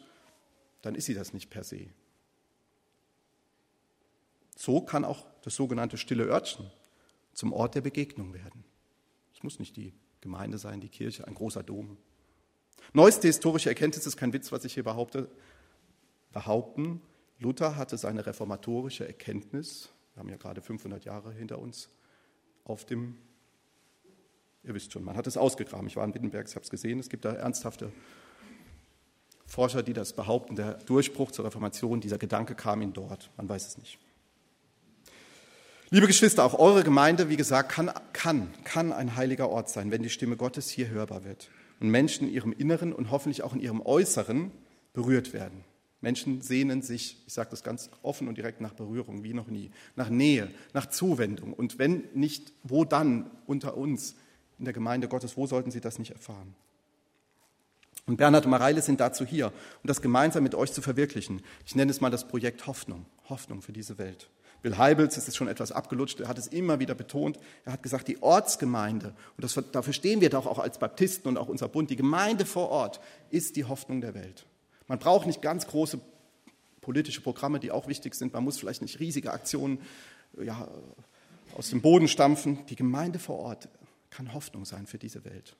dann 0.80 0.94
ist 0.94 1.04
sie 1.04 1.14
das 1.14 1.34
nicht 1.34 1.50
per 1.50 1.62
se. 1.62 1.88
So 4.56 4.80
kann 4.80 5.04
auch 5.04 5.26
das 5.42 5.54
sogenannte 5.54 5.98
stille 5.98 6.24
Örtchen 6.24 6.70
zum 7.34 7.52
Ort 7.52 7.74
der 7.74 7.82
Begegnung 7.82 8.32
werden. 8.32 8.64
Es 9.34 9.42
muss 9.42 9.58
nicht 9.58 9.76
die 9.76 9.92
Gemeinde 10.20 10.58
sein, 10.58 10.80
die 10.80 10.88
Kirche, 10.88 11.26
ein 11.26 11.34
großer 11.34 11.62
Dom. 11.62 11.96
Neueste 12.92 13.26
historische 13.26 13.68
Erkenntnis 13.68 14.06
ist 14.06 14.16
kein 14.16 14.32
Witz, 14.32 14.52
was 14.52 14.64
ich 14.64 14.74
hier 14.74 14.84
behaupte. 14.84 15.28
Behaupten, 16.32 17.00
Luther 17.38 17.76
hatte 17.76 17.98
seine 17.98 18.26
reformatorische 18.26 19.06
Erkenntnis, 19.06 19.90
wir 20.14 20.20
haben 20.20 20.28
ja 20.28 20.36
gerade 20.36 20.62
500 20.62 21.04
Jahre 21.04 21.32
hinter 21.32 21.58
uns, 21.58 21.88
auf 22.64 22.84
dem, 22.84 23.16
ihr 24.64 24.74
wisst 24.74 24.92
schon, 24.92 25.04
man 25.04 25.16
hat 25.16 25.26
es 25.26 25.36
ausgegraben. 25.36 25.86
Ich 25.86 25.96
war 25.96 26.04
in 26.04 26.14
Wittenberg, 26.14 26.48
ich 26.48 26.54
habe 26.54 26.64
es 26.64 26.70
gesehen, 26.70 26.98
es 26.98 27.08
gibt 27.08 27.24
da 27.24 27.32
ernsthafte 27.32 27.92
Forscher, 29.46 29.82
die 29.82 29.92
das 29.92 30.12
behaupten, 30.12 30.56
der 30.56 30.74
Durchbruch 30.74 31.30
zur 31.30 31.44
Reformation, 31.44 32.00
dieser 32.00 32.18
Gedanke 32.18 32.54
kam 32.54 32.82
ihnen 32.82 32.92
dort. 32.92 33.30
Man 33.36 33.48
weiß 33.48 33.66
es 33.66 33.78
nicht. 33.78 33.98
Liebe 35.90 36.08
Geschwister, 36.08 36.44
auch 36.44 36.58
eure 36.58 36.82
Gemeinde, 36.82 37.28
wie 37.28 37.36
gesagt, 37.36 37.70
kann, 37.70 37.92
kann, 38.12 38.52
kann 38.64 38.92
ein 38.92 39.14
heiliger 39.14 39.48
Ort 39.48 39.68
sein, 39.68 39.92
wenn 39.92 40.02
die 40.02 40.10
Stimme 40.10 40.36
Gottes 40.36 40.68
hier 40.68 40.88
hörbar 40.88 41.24
wird 41.24 41.48
und 41.78 41.90
Menschen 41.90 42.26
in 42.26 42.34
ihrem 42.34 42.52
Inneren 42.52 42.92
und 42.92 43.12
hoffentlich 43.12 43.44
auch 43.44 43.54
in 43.54 43.60
ihrem 43.60 43.80
Äußeren 43.80 44.50
berührt 44.94 45.32
werden. 45.32 45.62
Menschen 46.00 46.42
sehnen 46.42 46.82
sich, 46.82 47.22
ich 47.28 47.32
sage 47.32 47.50
das 47.50 47.62
ganz 47.62 47.88
offen 48.02 48.26
und 48.26 48.36
direkt, 48.36 48.60
nach 48.60 48.72
Berührung, 48.72 49.22
wie 49.22 49.32
noch 49.32 49.46
nie, 49.46 49.70
nach 49.94 50.10
Nähe, 50.10 50.50
nach 50.74 50.86
Zuwendung. 50.86 51.52
Und 51.52 51.78
wenn 51.78 52.02
nicht, 52.14 52.52
wo 52.64 52.84
dann 52.84 53.30
unter 53.46 53.76
uns 53.76 54.16
in 54.58 54.64
der 54.64 54.74
Gemeinde 54.74 55.06
Gottes, 55.06 55.36
wo 55.36 55.46
sollten 55.46 55.70
sie 55.70 55.80
das 55.80 56.00
nicht 56.00 56.10
erfahren? 56.10 56.56
Und 58.06 58.16
Bernhard 58.16 58.44
und 58.44 58.50
Mareile 58.50 58.82
sind 58.82 58.98
dazu 58.98 59.24
hier, 59.24 59.52
um 59.82 59.86
das 59.86 60.02
gemeinsam 60.02 60.42
mit 60.42 60.56
euch 60.56 60.72
zu 60.72 60.82
verwirklichen. 60.82 61.42
Ich 61.64 61.76
nenne 61.76 61.92
es 61.92 62.00
mal 62.00 62.10
das 62.10 62.26
Projekt 62.26 62.66
Hoffnung. 62.66 63.06
Hoffnung 63.28 63.62
für 63.62 63.72
diese 63.72 63.98
Welt. 63.98 64.28
Bill 64.66 64.78
Heibels, 64.78 65.16
es 65.16 65.28
ist 65.28 65.36
schon 65.36 65.46
etwas 65.46 65.70
abgelutscht, 65.70 66.18
er 66.18 66.26
hat 66.26 66.38
es 66.38 66.48
immer 66.48 66.80
wieder 66.80 66.96
betont. 66.96 67.38
Er 67.64 67.72
hat 67.72 67.84
gesagt, 67.84 68.08
die 68.08 68.20
Ortsgemeinde, 68.20 69.14
und 69.36 69.44
das, 69.44 69.56
dafür 69.70 69.92
stehen 69.92 70.20
wir 70.20 70.28
doch 70.28 70.44
auch 70.44 70.58
als 70.58 70.80
Baptisten 70.80 71.28
und 71.28 71.38
auch 71.38 71.46
unser 71.46 71.68
Bund, 71.68 71.88
die 71.88 71.94
Gemeinde 71.94 72.44
vor 72.44 72.70
Ort 72.70 72.98
ist 73.30 73.54
die 73.54 73.64
Hoffnung 73.64 74.00
der 74.00 74.14
Welt. 74.14 74.44
Man 74.88 74.98
braucht 74.98 75.28
nicht 75.28 75.40
ganz 75.40 75.68
große 75.68 76.00
politische 76.80 77.20
Programme, 77.20 77.60
die 77.60 77.70
auch 77.70 77.86
wichtig 77.86 78.16
sind. 78.16 78.32
Man 78.32 78.42
muss 78.42 78.58
vielleicht 78.58 78.82
nicht 78.82 78.98
riesige 78.98 79.32
Aktionen 79.32 79.78
ja, 80.36 80.66
aus 81.56 81.70
dem 81.70 81.80
Boden 81.80 82.08
stampfen. 82.08 82.66
Die 82.66 82.74
Gemeinde 82.74 83.20
vor 83.20 83.38
Ort 83.38 83.68
kann 84.10 84.34
Hoffnung 84.34 84.64
sein 84.64 84.88
für 84.88 84.98
diese 84.98 85.24
Welt. 85.24 85.54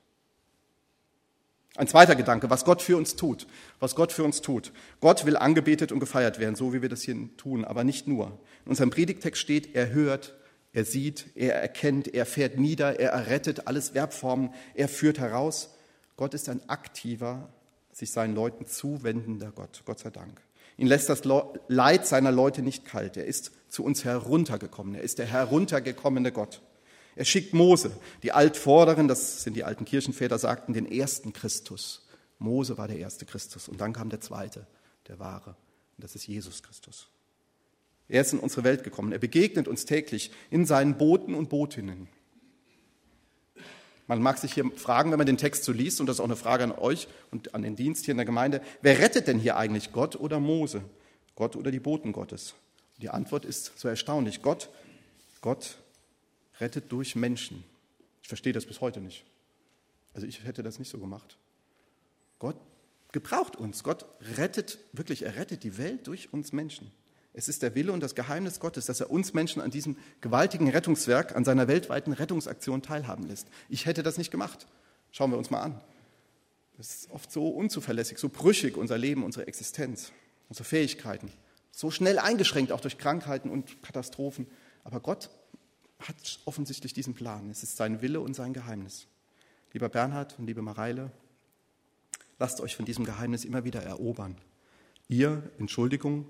Ein 1.77 1.89
zweiter 1.89 2.17
Gedanke, 2.17 2.49
was 2.49 2.65
Gott 2.65 2.81
für 2.81 2.97
uns 2.97 3.17
tut, 3.17 3.47
was 3.81 3.95
Gott 3.95 4.13
für 4.13 4.25
uns 4.25 4.41
tut. 4.41 4.73
Gott 5.01 5.27
will 5.27 5.37
angebetet 5.37 5.93
und 5.93 6.01
gefeiert 6.01 6.39
werden, 6.39 6.55
so 6.55 6.73
wie 6.73 6.81
wir 6.81 6.89
das 6.89 7.03
hier 7.03 7.17
tun, 7.37 7.65
aber 7.65 7.85
nicht 7.85 8.09
nur. 8.09 8.39
In 8.65 8.71
unserem 8.71 8.91
Predigtext 8.91 9.41
steht, 9.41 9.75
er 9.75 9.91
hört, 9.91 10.35
er 10.73 10.85
sieht, 10.85 11.27
er 11.35 11.55
erkennt, 11.55 12.13
er 12.13 12.27
fährt 12.27 12.59
nieder, 12.59 12.99
er 12.99 13.11
errettet, 13.11 13.67
alles 13.67 13.91
Verbformen, 13.91 14.55
er 14.75 14.89
führt 14.89 15.19
heraus. 15.19 15.75
Gott 16.17 16.33
ist 16.33 16.49
ein 16.49 16.67
aktiver, 16.69 17.49
sich 17.93 18.11
seinen 18.11 18.35
Leuten 18.35 18.67
zuwendender 18.67 19.53
Gott, 19.55 19.83
Gott 19.85 19.99
sei 19.99 20.11
Dank. 20.11 20.41
Ihn 20.79 20.87
lässt 20.87 21.09
das 21.09 21.23
Leid 21.69 22.07
seiner 22.07 22.33
Leute 22.33 22.63
nicht 22.63 22.85
kalt. 22.85 23.17
Er 23.17 23.25
ist 23.25 23.53
zu 23.69 23.83
uns 23.85 24.05
heruntergekommen. 24.05 24.95
Er 24.95 25.03
ist 25.03 25.19
der 25.19 25.27
heruntergekommene 25.27 26.33
Gott. 26.33 26.61
Er 27.17 27.25
schickt 27.25 27.55
Mose. 27.55 27.91
Die 28.23 28.31
Altvorderen, 28.31 29.09
das 29.09 29.43
sind 29.43 29.55
die 29.55 29.65
alten 29.65 29.87
Kirchenväter, 29.87 30.39
sagten 30.39 30.75
den 30.75 30.91
ersten 30.91 31.33
Christus. 31.33 32.07
Mose 32.39 32.77
war 32.77 32.87
der 32.87 32.99
erste 32.99 33.25
Christus. 33.25 33.69
Und 33.69 33.81
dann 33.81 33.95
kam 33.95 34.11
der 34.11 34.21
zweite, 34.21 34.67
der 35.09 35.19
wahre. 35.19 35.57
Und 35.97 36.05
das 36.05 36.15
ist 36.15 36.27
Jesus 36.27 36.63
Christus. 36.63 37.09
Er 38.09 38.21
ist 38.21 38.35
in 38.35 38.39
unsere 38.39 38.65
Welt 38.65 38.85
gekommen. 38.85 39.13
Er 39.13 39.19
begegnet 39.19 39.67
uns 39.67 39.87
täglich 39.87 40.31
in 40.51 40.67
seinen 40.67 40.99
Boten 40.99 41.35
und 41.35 41.49
Botinnen. 41.49 42.09
Man 44.07 44.23
mag 44.23 44.39
sich 44.39 44.53
hier 44.53 44.71
fragen, 44.77 45.11
wenn 45.11 45.19
man 45.19 45.27
den 45.27 45.39
Text 45.39 45.65
so 45.65 45.73
liest, 45.73 46.01
und 46.01 46.07
das 46.07 46.17
ist 46.17 46.21
auch 46.21 46.27
eine 46.27 46.37
Frage 46.37 46.63
an 46.63 46.71
euch 46.71 47.09
und 47.33 47.55
an 47.55 47.63
den 47.63 47.75
Dienst 47.75 48.05
hier 48.05 48.13
in 48.13 48.19
der 48.19 48.27
Gemeinde, 48.27 48.61
wer 48.83 49.01
rettet 49.01 49.27
denn 49.27 49.41
hier 49.41 49.57
eigentlich 49.57 49.91
Gott 49.91 50.15
oder 50.15 50.39
Mose? 50.39 50.83
Gott 51.35 51.57
oder 51.57 51.73
die 51.73 51.81
Boten 51.81 52.13
Gottes? 52.13 52.55
Die 52.99 53.09
Antwort 53.09 53.45
ist 53.45 53.73
so 53.77 53.89
erstaunlich. 53.89 54.43
Gott, 54.43 54.71
Gott 55.41 55.79
rettet 56.61 56.91
durch 56.93 57.17
Menschen. 57.17 57.65
Ich 58.23 58.29
verstehe 58.29 58.53
das 58.53 58.67
bis 58.67 58.81
heute 58.81 59.01
nicht. 59.01 59.25
Also 60.15 60.27
ich 60.27 60.45
hätte 60.45 60.63
das 60.63 60.79
nicht 60.79 60.91
so 60.91 60.99
gemacht. 60.99 61.37
Gott 62.39 62.57
gebraucht 63.13 63.57
uns. 63.57 63.83
Gott 63.83 64.07
rettet, 64.37 64.79
wirklich, 64.93 65.23
er 65.23 65.37
rettet 65.37 65.63
die 65.63 65.79
Welt 65.79 66.07
durch 66.07 66.33
uns 66.33 66.53
Menschen. 66.53 66.91
Es 67.33 67.49
ist 67.49 67.63
der 67.63 67.75
Wille 67.75 67.93
und 67.93 68.01
das 68.01 68.15
Geheimnis 68.15 68.61
Gottes, 68.61 68.87
dass 68.87 69.01
er 69.01 69.11
uns 69.11 69.35
Menschen 69.35 69.61
an 69.61 69.71
diesem 69.71 69.97
gewaltigen 70.23 70.71
Rettungswerk, 70.71 71.37
an 71.37 71.45
seiner 71.45 71.69
weltweiten 71.69 72.15
Rettungsaktion 72.15 72.81
teilhaben 72.81 73.29
lässt. 73.29 73.49
Ich 73.69 73.85
hätte 73.85 74.03
das 74.03 74.17
nicht 74.17 74.31
gemacht. 74.31 74.67
Schauen 75.13 75.31
wir 75.31 75.39
uns 75.39 75.51
mal 75.51 75.61
an. 75.61 75.81
Es 76.79 76.95
ist 76.95 77.11
oft 77.11 77.31
so 77.31 77.49
unzuverlässig, 77.49 78.19
so 78.19 78.31
brüchig 78.31 78.77
unser 78.77 78.97
Leben, 78.99 79.23
unsere 79.23 79.47
Existenz, 79.47 80.13
unsere 80.49 80.65
Fähigkeiten. 80.65 81.31
So 81.73 81.91
schnell 81.91 82.19
eingeschränkt, 82.19 82.73
auch 82.73 82.81
durch 82.81 82.97
Krankheiten 82.97 83.51
und 83.51 83.83
Katastrophen. 83.83 84.47
Aber 84.83 85.01
Gott 85.01 85.31
hat 85.99 86.41
offensichtlich 86.45 86.93
diesen 86.93 87.15
Plan. 87.15 87.51
Es 87.51 87.63
ist 87.63 87.77
sein 87.77 88.03
Wille 88.03 88.21
und 88.21 88.35
sein 88.35 88.53
Geheimnis. 88.53 89.07
Lieber 89.73 89.89
Bernhard 89.89 90.39
und 90.39 90.47
liebe 90.47 90.63
Mareile, 90.63 91.11
lasst 92.39 92.61
euch 92.61 92.77
von 92.77 92.85
diesem 92.85 93.05
Geheimnis 93.05 93.45
immer 93.45 93.65
wieder 93.65 93.83
erobern. 93.83 94.37
Ihr, 95.09 95.51
Entschuldigung, 95.59 96.27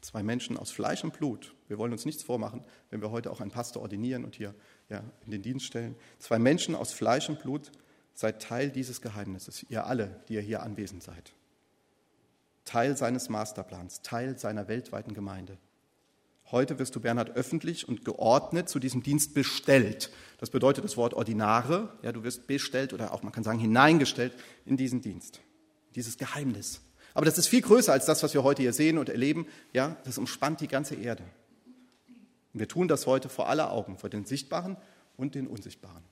Zwei 0.00 0.22
Menschen 0.22 0.56
aus 0.56 0.70
Fleisch 0.70 1.04
und 1.04 1.12
Blut. 1.12 1.54
Wir 1.68 1.76
wollen 1.76 1.92
uns 1.92 2.06
nichts 2.06 2.22
vormachen, 2.22 2.64
wenn 2.88 3.02
wir 3.02 3.10
heute 3.10 3.30
auch 3.30 3.40
einen 3.40 3.50
Pastor 3.50 3.82
ordinieren 3.82 4.24
und 4.24 4.34
hier 4.34 4.54
ja, 4.88 5.04
in 5.26 5.30
den 5.30 5.42
Dienst 5.42 5.66
stellen. 5.66 5.94
Zwei 6.18 6.38
Menschen 6.38 6.74
aus 6.74 6.92
Fleisch 6.92 7.28
und 7.28 7.40
Blut, 7.40 7.70
seid 8.14 8.42
Teil 8.42 8.70
dieses 8.70 9.00
Geheimnisses. 9.00 9.64
Ihr 9.68 9.86
alle, 9.86 10.22
die 10.28 10.34
ihr 10.34 10.40
hier 10.40 10.62
anwesend 10.62 11.02
seid. 11.02 11.32
Teil 12.64 12.96
seines 12.96 13.28
Masterplans, 13.28 14.02
Teil 14.02 14.38
seiner 14.38 14.68
weltweiten 14.68 15.14
Gemeinde. 15.14 15.56
Heute 16.52 16.78
wirst 16.80 16.96
du, 16.96 17.00
Bernhard, 17.00 17.36
öffentlich 17.36 17.86
und 17.86 18.04
geordnet 18.04 18.68
zu 18.68 18.80
diesem 18.80 19.02
Dienst 19.02 19.34
bestellt. 19.34 20.10
Das 20.38 20.50
bedeutet 20.50 20.84
das 20.84 20.96
Wort 20.96 21.14
Ordinare. 21.14 21.90
Ja, 22.02 22.10
du 22.10 22.24
wirst 22.24 22.46
bestellt 22.46 22.92
oder 22.92 23.14
auch 23.14 23.22
man 23.22 23.32
kann 23.32 23.44
sagen 23.44 23.60
hineingestellt 23.60 24.32
in 24.66 24.76
diesen 24.76 25.00
Dienst. 25.00 25.40
Dieses 25.94 26.18
Geheimnis. 26.18 26.80
Aber 27.14 27.24
das 27.24 27.38
ist 27.38 27.46
viel 27.46 27.60
größer 27.60 27.92
als 27.92 28.06
das, 28.06 28.22
was 28.22 28.34
wir 28.34 28.42
heute 28.42 28.62
hier 28.62 28.72
sehen 28.72 28.98
und 28.98 29.08
erleben. 29.08 29.46
Ja, 29.72 29.96
das 30.04 30.18
umspannt 30.18 30.60
die 30.60 30.68
ganze 30.68 30.96
Erde. 30.96 31.22
Und 32.52 32.60
wir 32.60 32.68
tun 32.68 32.88
das 32.88 33.06
heute 33.06 33.28
vor 33.28 33.48
aller 33.48 33.70
Augen, 33.70 33.96
vor 33.96 34.10
den 34.10 34.24
Sichtbaren 34.24 34.76
und 35.16 35.36
den 35.36 35.46
Unsichtbaren. 35.46 36.02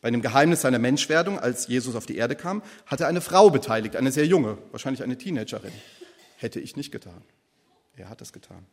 Bei 0.00 0.10
dem 0.10 0.22
Geheimnis 0.22 0.60
seiner 0.60 0.78
Menschwerdung, 0.78 1.38
als 1.38 1.66
Jesus 1.66 1.96
auf 1.96 2.06
die 2.06 2.16
Erde 2.16 2.36
kam, 2.36 2.62
hatte 2.86 3.06
eine 3.06 3.20
Frau 3.20 3.50
beteiligt, 3.50 3.96
eine 3.96 4.12
sehr 4.12 4.26
junge, 4.26 4.58
wahrscheinlich 4.70 5.02
eine 5.02 5.16
Teenagerin. 5.16 5.72
Hätte 6.36 6.60
ich 6.60 6.76
nicht 6.76 6.92
getan. 6.92 7.22
Er 7.98 8.08
hat 8.08 8.20
es 8.22 8.32
getan. 8.32 8.66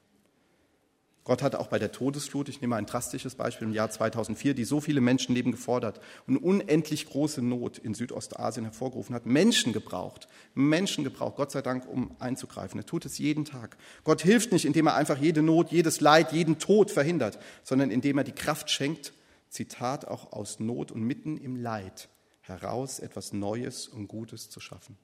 Gott 1.26 1.42
hatte 1.42 1.60
auch 1.60 1.68
bei 1.68 1.80
der 1.80 1.92
Todesflut, 1.92 2.50
ich 2.50 2.62
nehme 2.62 2.76
ein 2.76 2.86
drastisches 2.86 3.34
Beispiel 3.34 3.68
im 3.68 3.74
Jahr 3.74 3.90
2004, 3.90 4.54
die 4.54 4.64
so 4.64 4.80
viele 4.80 5.02
Menschenleben 5.02 5.52
gefordert 5.52 6.00
und 6.28 6.38
unendlich 6.38 7.08
große 7.08 7.42
Not 7.42 7.80
in 7.80 7.96
Südostasien 7.96 8.64
hervorgerufen 8.64 9.16
hat, 9.16 9.26
Menschen 9.26 9.74
gebraucht, 9.74 10.28
Menschen 10.54 11.04
gebraucht, 11.04 11.38
Gott 11.38 11.50
sei 11.50 11.64
Dank, 11.64 11.88
um 11.88 12.16
einzugreifen. 12.20 12.80
Er 12.80 12.86
tut 12.86 13.06
es 13.06 13.18
jeden 13.18 13.44
Tag. 13.44 13.76
Gott 14.04 14.22
hilft 14.22 14.52
nicht, 14.52 14.66
indem 14.66 14.86
er 14.86 14.94
einfach 14.94 15.18
jede 15.18 15.42
Not, 15.42 15.72
jedes 15.72 16.00
Leid, 16.00 16.32
jeden 16.32 16.60
Tod 16.60 16.92
verhindert, 16.92 17.40
sondern 17.64 17.90
indem 17.90 18.20
er 18.20 18.24
die 18.24 18.32
Kraft 18.32 18.70
schenkt, 18.70 19.12
Zitat, 19.50 20.08
auch 20.08 20.32
aus 20.32 20.60
Not 20.60 20.92
und 20.92 21.02
mitten 21.02 21.38
im 21.38 21.56
Leid 21.56 22.08
heraus 22.42 23.00
etwas 23.00 23.34
Neues 23.34 23.88
und 23.88 24.08
Gutes 24.08 24.52
zu 24.52 24.60
schaffen. 24.60 24.96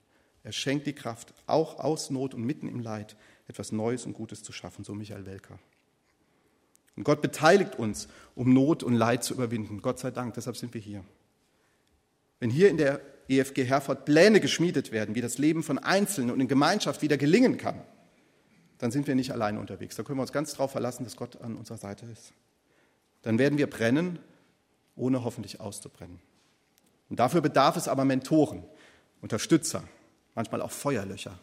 Er 0.44 0.52
schenkt 0.52 0.86
die 0.86 0.94
Kraft, 0.94 1.34
auch 1.48 1.80
aus 1.80 2.12
Not 2.12 2.36
und 2.36 2.44
mitten 2.44 2.68
im 2.68 2.80
Leid 2.80 3.16
etwas 3.52 3.72
Neues 3.72 4.06
und 4.06 4.14
Gutes 4.14 4.44
zu 4.44 4.52
schaffen, 4.52 4.84
so 4.84 4.94
Michael 4.94 5.26
Welker. 5.26 5.60
Und 6.96 7.04
Gott 7.04 7.22
beteiligt 7.22 7.76
uns, 7.76 8.08
um 8.36 8.54
Not 8.54 8.84
und 8.84 8.94
Leid 8.94 9.24
zu 9.24 9.34
überwinden. 9.34 9.82
Gott 9.82 10.00
sei 10.00 10.12
Dank, 10.12 10.34
deshalb 10.34 10.58
sind 10.58 10.74
wir 10.74 10.82
hier. 10.82 11.04
Wenn 12.40 12.50
hier 12.50 12.70
in 12.70 12.78
der 12.78 13.02
EFG 13.30 13.64
Herford 13.64 14.06
Pläne 14.06 14.40
geschmiedet 14.40 14.92
werden, 14.92 15.16
wie 15.16 15.22
das 15.22 15.38
Leben 15.38 15.64
von 15.64 15.78
Einzelnen 15.78 16.32
und 16.32 16.40
in 16.42 16.48
Gemeinschaft 16.48 17.02
wieder 17.02 17.18
gelingen 17.18 17.58
kann, 17.58 17.82
dann 18.78 18.92
sind 18.92 19.08
wir 19.08 19.16
nicht 19.16 19.32
alleine 19.32 19.60
unterwegs. 19.60 19.96
Da 19.96 20.04
können 20.04 20.18
wir 20.18 20.24
uns 20.24 20.34
ganz 20.34 20.54
darauf 20.54 20.72
verlassen, 20.72 21.04
dass 21.04 21.16
Gott 21.16 21.40
an 21.42 21.56
unserer 21.56 21.78
Seite 21.78 22.06
ist. 22.08 22.34
Dann 23.22 23.38
werden 23.38 23.58
wir 23.58 23.70
brennen, 23.70 24.20
ohne 24.96 25.24
hoffentlich 25.24 25.60
auszubrennen. 25.60 26.20
Und 27.10 27.20
dafür 27.20 27.42
bedarf 27.42 27.78
es 27.78 27.88
aber 27.88 28.06
Mentoren, 28.06 28.64
Unterstützer, 29.22 29.84
manchmal 30.34 30.62
auch 30.62 30.72
Feuerlöcher, 30.72 31.38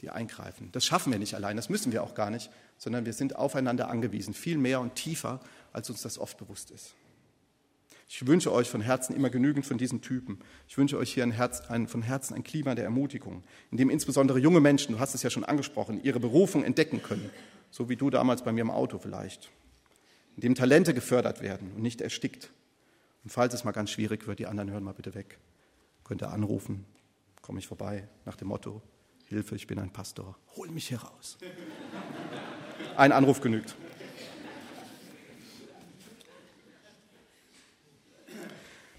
die 0.00 0.10
eingreifen. 0.10 0.70
Das 0.72 0.84
schaffen 0.84 1.12
wir 1.12 1.18
nicht 1.18 1.34
allein, 1.34 1.56
das 1.56 1.68
müssen 1.68 1.92
wir 1.92 2.02
auch 2.02 2.14
gar 2.14 2.30
nicht, 2.30 2.50
sondern 2.76 3.04
wir 3.04 3.12
sind 3.12 3.36
aufeinander 3.36 3.88
angewiesen, 3.88 4.34
viel 4.34 4.58
mehr 4.58 4.80
und 4.80 4.94
tiefer, 4.94 5.40
als 5.72 5.90
uns 5.90 6.02
das 6.02 6.18
oft 6.18 6.38
bewusst 6.38 6.70
ist. 6.70 6.94
Ich 8.10 8.26
wünsche 8.26 8.52
euch 8.52 8.70
von 8.70 8.80
Herzen 8.80 9.14
immer 9.14 9.28
genügend 9.28 9.66
von 9.66 9.76
diesen 9.76 10.00
Typen. 10.00 10.38
Ich 10.66 10.78
wünsche 10.78 10.96
euch 10.96 11.12
hier 11.12 11.24
ein 11.24 11.30
Herz, 11.30 11.60
ein, 11.68 11.86
von 11.86 12.00
Herzen 12.00 12.34
ein 12.34 12.42
Klima 12.42 12.74
der 12.74 12.84
Ermutigung, 12.84 13.44
in 13.70 13.76
dem 13.76 13.90
insbesondere 13.90 14.38
junge 14.38 14.60
Menschen, 14.60 14.94
du 14.94 14.98
hast 14.98 15.14
es 15.14 15.22
ja 15.22 15.28
schon 15.28 15.44
angesprochen, 15.44 16.02
ihre 16.02 16.18
Berufung 16.18 16.64
entdecken 16.64 17.02
können, 17.02 17.28
so 17.70 17.90
wie 17.90 17.96
du 17.96 18.08
damals 18.08 18.42
bei 18.42 18.52
mir 18.52 18.62
im 18.62 18.70
Auto 18.70 18.98
vielleicht, 18.98 19.50
in 20.36 20.40
dem 20.40 20.54
Talente 20.54 20.94
gefördert 20.94 21.42
werden 21.42 21.72
und 21.74 21.82
nicht 21.82 22.00
erstickt. 22.00 22.50
Und 23.24 23.30
falls 23.30 23.52
es 23.52 23.64
mal 23.64 23.72
ganz 23.72 23.90
schwierig 23.90 24.26
wird, 24.26 24.38
die 24.38 24.46
anderen 24.46 24.70
hören 24.70 24.84
mal 24.84 24.94
bitte 24.94 25.14
weg. 25.14 25.38
Könnt 26.02 26.22
ihr 26.22 26.30
anrufen, 26.30 26.86
komme 27.42 27.58
ich 27.58 27.66
vorbei, 27.66 28.08
nach 28.24 28.36
dem 28.36 28.48
Motto, 28.48 28.80
Hilfe, 29.28 29.56
ich 29.56 29.66
bin 29.66 29.78
ein 29.78 29.90
Pastor, 29.90 30.36
hol 30.56 30.68
mich 30.70 30.88
hier 30.88 31.02
raus. 31.02 31.36
Ein 32.96 33.12
Anruf 33.12 33.42
genügt. 33.42 33.76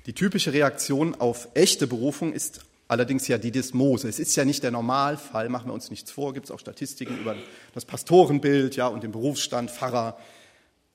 Die 0.05 0.13
typische 0.13 0.53
Reaktion 0.53 1.15
auf 1.15 1.49
echte 1.55 1.87
Berufung 1.87 2.31
ist 2.31 2.61
allerdings 2.87 3.27
ja 3.27 3.39
die 3.39 3.51
des 3.51 3.73
Mose. 3.73 4.07
Es 4.07 4.19
ist 4.19 4.35
ja 4.35 4.45
nicht 4.45 4.61
der 4.61 4.69
Normalfall, 4.69 5.49
machen 5.49 5.69
wir 5.69 5.73
uns 5.73 5.89
nichts 5.89 6.11
vor, 6.11 6.33
gibt 6.33 6.45
es 6.45 6.51
auch 6.51 6.59
Statistiken 6.59 7.19
über 7.19 7.35
das 7.73 7.85
Pastorenbild 7.85 8.75
ja, 8.75 8.87
und 8.87 9.03
den 9.03 9.11
Berufsstand, 9.11 9.71
Pfarrer. 9.71 10.19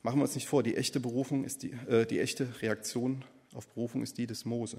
Machen 0.03 0.21
wir 0.21 0.25
uns 0.25 0.37
nicht 0.37 0.47
vor, 0.47 0.63
die 0.63 0.77
echte 0.77 1.01
Berufung 1.01 1.45
ist 1.45 1.65
die, 1.65 1.73
äh, 1.89 2.07
die 2.07 2.21
echte 2.21 2.49
Reaktion 2.63 3.25
auf 3.53 3.67
Berufung 3.69 4.03
ist 4.03 4.17
die 4.17 4.27
des 4.29 4.45
Mose. 4.45 4.79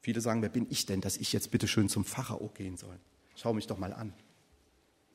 Viele 0.00 0.20
sagen, 0.20 0.42
wer 0.42 0.48
bin 0.48 0.66
ich 0.70 0.86
denn, 0.86 1.00
dass 1.00 1.16
ich 1.16 1.32
jetzt 1.32 1.50
bitte 1.50 1.66
schön 1.66 1.88
zum 1.88 2.04
Pharao 2.04 2.48
gehen 2.54 2.76
soll? 2.76 2.98
Schau 3.34 3.52
mich 3.52 3.66
doch 3.66 3.78
mal 3.78 3.92
an. 3.92 4.12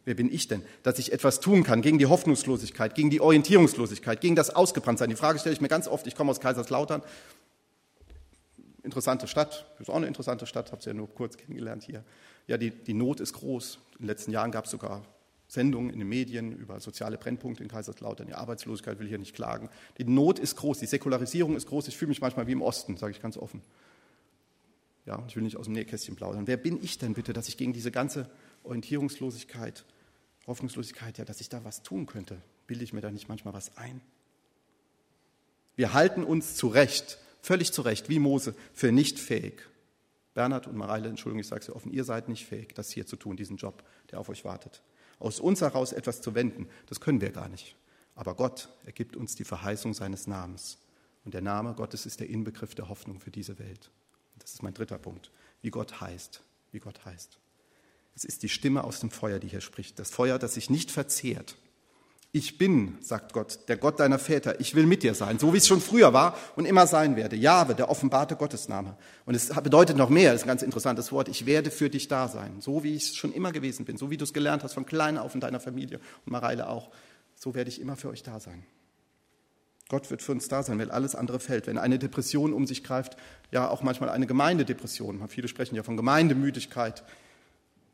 Wer 0.05 0.15
bin 0.15 0.31
ich 0.33 0.47
denn, 0.47 0.63
dass 0.83 0.99
ich 0.99 1.11
etwas 1.11 1.41
tun 1.41 1.63
kann 1.63 1.81
gegen 1.81 1.97
die 1.97 2.05
Hoffnungslosigkeit, 2.05 2.95
gegen 2.95 3.09
die 3.09 3.19
Orientierungslosigkeit, 3.19 4.21
gegen 4.21 4.35
das 4.35 4.49
Ausgebranntsein? 4.49 5.09
Die 5.09 5.17
Frage 5.17 5.37
stelle 5.37 5.53
ich 5.53 5.59
mir 5.59 5.67
ganz 5.67 5.87
oft. 5.87 6.07
Ich 6.07 6.15
komme 6.15 6.31
aus 6.31 6.39
Kaiserslautern. 6.39 7.01
Interessante 8.83 9.27
Stadt, 9.27 9.65
ist 9.79 9.89
auch 9.89 9.97
eine 9.97 10.07
interessante 10.07 10.45
Stadt, 10.45 10.71
habe 10.71 10.81
sie 10.81 10.91
ja 10.91 10.93
nur 10.93 11.13
kurz 11.13 11.35
kennengelernt 11.35 11.83
hier. 11.83 12.05
Ja, 12.47 12.57
die, 12.57 12.71
die 12.71 12.93
Not 12.93 13.19
ist 13.19 13.33
groß. 13.33 13.79
In 13.95 14.03
den 14.03 14.07
letzten 14.07 14.31
Jahren 14.31 14.51
gab 14.51 14.63
es 14.63 14.71
sogar 14.71 15.03
Sendungen 15.49 15.89
in 15.89 15.99
den 15.99 16.07
Medien 16.07 16.53
über 16.53 16.79
soziale 16.79 17.17
Brennpunkte 17.17 17.63
in 17.63 17.67
Kaiserslautern. 17.69 18.27
Die 18.27 18.33
Arbeitslosigkeit 18.33 18.99
will 18.99 19.07
hier 19.07 19.17
nicht 19.17 19.35
klagen. 19.35 19.69
Die 19.97 20.05
Not 20.05 20.39
ist 20.39 20.55
groß, 20.55 20.79
die 20.79 20.85
Säkularisierung 20.85 21.57
ist 21.57 21.67
groß. 21.67 21.89
Ich 21.89 21.97
fühle 21.97 22.09
mich 22.09 22.21
manchmal 22.21 22.47
wie 22.47 22.53
im 22.53 22.61
Osten, 22.61 22.95
sage 22.95 23.11
ich 23.11 23.21
ganz 23.21 23.37
offen. 23.37 23.61
Ja, 25.07 25.23
ich 25.25 25.37
will 25.37 25.43
nicht 25.43 25.55
aus 25.55 25.65
dem 25.65 25.73
Nähkästchen 25.73 26.17
plaudern. 26.17 26.47
Wer 26.47 26.57
bin 26.57 26.83
ich 26.83 26.97
denn 26.97 27.13
bitte, 27.13 27.31
dass 27.31 27.47
ich 27.47 27.55
gegen 27.55 27.71
diese 27.71 27.91
ganze 27.91 28.29
Orientierungslosigkeit, 28.63 29.85
Hoffnungslosigkeit, 30.45 31.17
ja, 31.17 31.23
dass 31.23 31.39
ich 31.39 31.47
da 31.47 31.63
was 31.63 31.81
tun 31.81 32.05
könnte? 32.05 32.41
Bilde 32.67 32.83
ich 32.83 32.91
mir 32.91 32.99
da 32.99 33.09
nicht 33.09 33.29
manchmal 33.29 33.53
was 33.53 33.77
ein? 33.77 34.01
Wir 35.77 35.93
halten 35.93 36.25
uns 36.25 36.55
zu 36.55 36.67
Recht, 36.67 37.19
völlig 37.41 37.71
zu 37.71 37.83
Recht, 37.83 38.09
wie 38.09 38.19
Mose, 38.19 38.53
für 38.73 38.91
nicht 38.91 39.17
fähig. 39.17 39.69
Bernhard 40.33 40.67
und 40.67 40.75
Mareile, 40.75 41.07
Entschuldigung, 41.07 41.39
ich 41.39 41.47
sage 41.47 41.61
es 41.61 41.69
offen, 41.69 41.93
ihr 41.93 42.03
seid 42.03 42.27
nicht 42.27 42.45
fähig, 42.45 42.75
das 42.75 42.91
hier 42.91 43.07
zu 43.07 43.15
tun, 43.15 43.37
diesen 43.37 43.55
Job, 43.55 43.83
der 44.11 44.19
auf 44.19 44.27
euch 44.27 44.43
wartet. 44.43 44.83
Aus 45.19 45.39
uns 45.39 45.61
heraus 45.61 45.93
etwas 45.93 46.19
zu 46.19 46.35
wenden, 46.35 46.67
das 46.87 46.99
können 46.99 47.21
wir 47.21 47.31
gar 47.31 47.47
nicht. 47.47 47.77
Aber 48.13 48.35
Gott, 48.35 48.67
er 48.85 48.91
gibt 48.91 49.15
uns 49.15 49.35
die 49.35 49.45
Verheißung 49.45 49.93
seines 49.93 50.27
Namens. 50.27 50.79
Und 51.23 51.33
der 51.33 51.41
Name 51.41 51.75
Gottes 51.75 52.05
ist 52.05 52.19
der 52.19 52.29
Inbegriff 52.29 52.75
der 52.75 52.89
Hoffnung 52.89 53.21
für 53.21 53.31
diese 53.31 53.57
Welt. 53.57 53.89
Das 54.39 54.53
ist 54.53 54.63
mein 54.63 54.73
dritter 54.73 54.97
Punkt. 54.97 55.31
Wie 55.61 55.69
Gott 55.69 56.01
heißt. 56.01 56.41
Wie 56.71 56.79
Gott 56.79 57.05
heißt. 57.05 57.37
Es 58.15 58.25
ist 58.25 58.43
die 58.43 58.49
Stimme 58.49 58.83
aus 58.83 58.99
dem 58.99 59.11
Feuer, 59.11 59.39
die 59.39 59.47
hier 59.47 59.61
spricht. 59.61 59.99
Das 59.99 60.09
Feuer, 60.09 60.39
das 60.39 60.55
sich 60.55 60.69
nicht 60.69 60.91
verzehrt. 60.91 61.55
Ich 62.31 62.57
bin, 62.57 62.97
sagt 63.01 63.31
Gott, 63.33 63.59
der 63.67 63.77
Gott 63.77 63.99
deiner 63.99 64.19
Väter. 64.19 64.59
Ich 64.59 64.75
will 64.75 64.85
mit 64.85 65.01
dir 65.01 65.15
sein, 65.15 65.39
so 65.39 65.53
wie 65.53 65.57
es 65.57 65.67
schon 65.67 65.81
früher 65.81 66.13
war 66.13 66.37
und 66.55 66.65
immer 66.65 66.85
sein 66.85 67.15
werde. 67.15 67.35
Jahwe, 67.35 67.73
der 67.73 67.89
offenbarte 67.89 68.35
Gottesname. 68.35 68.97
Und 69.25 69.35
es 69.35 69.49
bedeutet 69.49 69.97
noch 69.97 70.09
mehr, 70.09 70.33
das 70.33 70.41
ist 70.41 70.45
ein 70.45 70.49
ganz 70.49 70.61
interessantes 70.61 71.11
Wort. 71.11 71.29
Ich 71.29 71.45
werde 71.45 71.71
für 71.71 71.89
dich 71.89 72.07
da 72.09 72.27
sein, 72.27 72.59
so 72.59 72.83
wie 72.83 72.95
ich 72.95 73.03
es 73.05 73.15
schon 73.15 73.33
immer 73.33 73.51
gewesen 73.51 73.85
bin, 73.85 73.97
so 73.97 74.11
wie 74.11 74.17
du 74.17 74.23
es 74.23 74.33
gelernt 74.33 74.63
hast 74.63 74.73
von 74.73 74.85
klein 74.85 75.17
auf 75.17 75.35
in 75.35 75.41
deiner 75.41 75.59
Familie 75.59 75.99
und 76.25 76.31
Mareile 76.31 76.67
auch. 76.69 76.91
So 77.35 77.55
werde 77.55 77.69
ich 77.69 77.79
immer 77.79 77.95
für 77.95 78.09
euch 78.09 78.23
da 78.23 78.39
sein. 78.39 78.63
Gott 79.89 80.09
wird 80.11 80.21
für 80.21 80.33
uns 80.33 80.47
da 80.49 80.63
sein, 80.63 80.79
wenn 80.79 80.91
alles 80.91 81.15
andere 81.15 81.39
fällt. 81.39 81.67
Wenn 81.67 81.77
eine 81.77 81.97
Depression 81.97 82.53
um 82.53 82.67
sich 82.67 82.83
greift, 82.83 83.15
ja 83.51 83.69
auch 83.69 83.83
manchmal 83.83 84.09
eine 84.09 84.27
Gemeindedepression. 84.27 85.25
Viele 85.29 85.47
sprechen 85.47 85.75
ja 85.75 85.83
von 85.83 85.95
Gemeindemüdigkeit. 85.95 87.03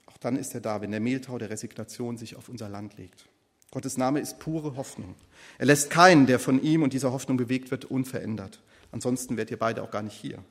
Auch 0.08 0.18
dann 0.18 0.36
ist 0.36 0.56
er 0.56 0.62
da, 0.62 0.82
wenn 0.82 0.92
der 0.92 1.00
Mehltau 1.00 1.38
der 1.38 1.52
Resignation 1.52 2.18
sich 2.18 2.36
auf 2.36 2.50
unser 2.50 2.68
Land 2.68 2.98
legt. 2.98 3.28
Gottes 3.70 3.98
Name 3.98 4.20
ist 4.20 4.40
pure 4.40 4.76
Hoffnung. 4.76 5.16
Er 5.58 5.66
lässt 5.68 5.90
keinen, 5.90 6.26
der 6.26 6.40
von 6.40 6.62
ihm 6.62 6.84
und 6.84 6.94
dieser 6.94 7.12
Hoffnung 7.12 7.38
bewegt 7.38 7.72
wird, 7.72 7.86
unverändert. 7.86 8.62
Ansonsten 8.92 9.38
wärt 9.38 9.52
ihr 9.52 9.58
beide 9.58 9.84
auch 9.84 9.92
gar 9.92 10.04
nicht 10.04 10.16
hier. 10.16 10.44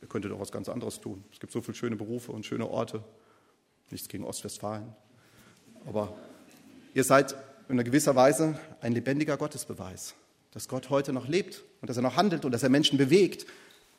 Ihr 0.00 0.08
könntet 0.08 0.32
auch 0.32 0.40
was 0.40 0.52
ganz 0.52 0.68
anderes 0.68 1.00
tun. 1.00 1.24
Es 1.32 1.40
gibt 1.40 1.52
so 1.52 1.62
viele 1.62 1.74
schöne 1.74 1.96
Berufe 1.96 2.32
und 2.32 2.44
schöne 2.44 2.68
Orte. 2.68 3.02
Nichts 3.90 4.08
gegen 4.08 4.24
Ostwestfalen. 4.24 4.94
Aber 5.86 6.14
ihr 6.92 7.04
seid 7.04 7.34
in 7.68 7.82
gewisser 7.82 8.14
Weise 8.14 8.58
ein 8.80 8.92
lebendiger 8.92 9.36
Gottesbeweis, 9.36 10.14
dass 10.52 10.68
Gott 10.68 10.90
heute 10.90 11.12
noch 11.12 11.28
lebt 11.28 11.62
und 11.80 11.88
dass 11.88 11.96
er 11.96 12.02
noch 12.02 12.16
handelt 12.16 12.44
und 12.44 12.52
dass 12.52 12.62
er 12.62 12.68
Menschen 12.68 12.98
bewegt 12.98 13.46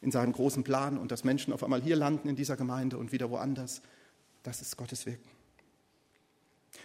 in 0.01 0.12
seinem 0.12 0.34
großen 0.34 0.63
Plan 0.63 0.98
und 0.98 1.12
dass 1.12 1.24
Menschen 1.24 1.53
auf 1.53 1.63
einmal 1.63 1.81
hier 1.81 1.95
landen 1.95 2.29
in 2.29 2.36
dieser 2.36 2.57
Gemeinde 2.57 2.98
und 2.98 3.12
wieder 3.12 3.29
woanders. 3.29 3.81
Das 4.43 4.62
ist 4.62 4.77
Gottes 4.77 5.05
Wirken. 5.05 5.29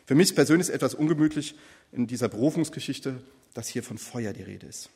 Für 0.07 0.15
mich 0.15 0.35
persönlich 0.35 0.69
ist 0.69 0.75
etwas 0.75 0.95
ungemütlich 0.95 1.55
in 1.93 2.07
dieser 2.07 2.29
Berufungsgeschichte, 2.29 3.23
dass 3.55 3.69
hier 3.69 3.83
von 3.83 3.99
Feuer 3.99 4.33
die 4.33 4.43
Rede 4.43 4.67
ist. 4.67 4.91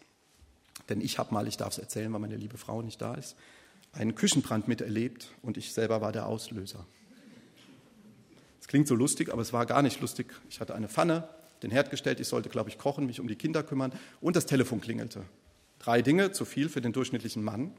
Denn 0.88 1.00
ich 1.00 1.18
habe 1.18 1.32
mal, 1.32 1.46
ich 1.46 1.56
darf 1.56 1.72
es 1.72 1.78
erzählen, 1.78 2.12
weil 2.12 2.20
meine 2.20 2.36
liebe 2.36 2.58
Frau 2.58 2.82
nicht 2.82 3.00
da 3.00 3.14
ist, 3.14 3.36
einen 3.92 4.14
Küchenbrand 4.14 4.68
miterlebt 4.68 5.30
und 5.42 5.56
ich 5.56 5.72
selber 5.72 6.00
war 6.00 6.12
der 6.12 6.26
Auslöser. 6.26 6.86
Es 8.60 8.68
klingt 8.68 8.88
so 8.88 8.94
lustig, 8.94 9.32
aber 9.32 9.42
es 9.42 9.52
war 9.52 9.66
gar 9.66 9.82
nicht 9.82 10.00
lustig. 10.00 10.34
Ich 10.48 10.60
hatte 10.60 10.74
eine 10.74 10.88
Pfanne, 10.88 11.28
den 11.64 11.70
Herd 11.70 11.90
gestellt, 11.90 12.20
ich 12.20 12.28
sollte, 12.28 12.48
glaube 12.48 12.70
ich, 12.70 12.78
kochen, 12.78 13.06
mich 13.06 13.20
um 13.20 13.26
die 13.26 13.36
Kinder 13.36 13.62
kümmern 13.62 13.92
und 14.20 14.36
das 14.36 14.46
Telefon 14.46 14.80
klingelte. 14.80 15.24
Drei 15.78 16.02
Dinge, 16.02 16.32
zu 16.32 16.44
viel 16.44 16.68
für 16.68 16.80
den 16.80 16.92
durchschnittlichen 16.92 17.42
Mann. 17.42 17.72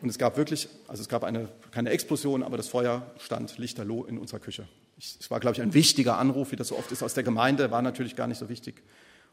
Und 0.00 0.08
es 0.08 0.18
gab 0.18 0.36
wirklich, 0.36 0.68
also 0.86 1.02
es 1.02 1.08
gab 1.08 1.24
eine, 1.24 1.48
keine 1.72 1.90
Explosion, 1.90 2.42
aber 2.42 2.56
das 2.56 2.68
Feuer 2.68 3.10
stand 3.18 3.58
lichterloh 3.58 4.04
in 4.04 4.18
unserer 4.18 4.38
Küche. 4.38 4.68
Es 4.98 5.30
war, 5.30 5.40
glaube 5.40 5.56
ich, 5.56 5.62
ein 5.62 5.74
wichtiger 5.74 6.18
Anruf, 6.18 6.52
wie 6.52 6.56
das 6.56 6.68
so 6.68 6.76
oft 6.76 6.92
ist 6.92 7.02
aus 7.02 7.14
der 7.14 7.24
Gemeinde, 7.24 7.70
war 7.70 7.82
natürlich 7.82 8.14
gar 8.14 8.26
nicht 8.26 8.38
so 8.38 8.48
wichtig. 8.48 8.82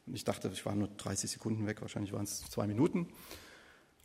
Und 0.08 0.16
ich 0.16 0.24
dachte, 0.24 0.50
ich 0.54 0.66
war 0.66 0.76
nur 0.76 0.90
30 0.98 1.30
Sekunden 1.30 1.68
weg, 1.68 1.82
wahrscheinlich 1.82 2.14
waren 2.14 2.24
es 2.24 2.42
zwei 2.50 2.68
Minuten. 2.68 3.08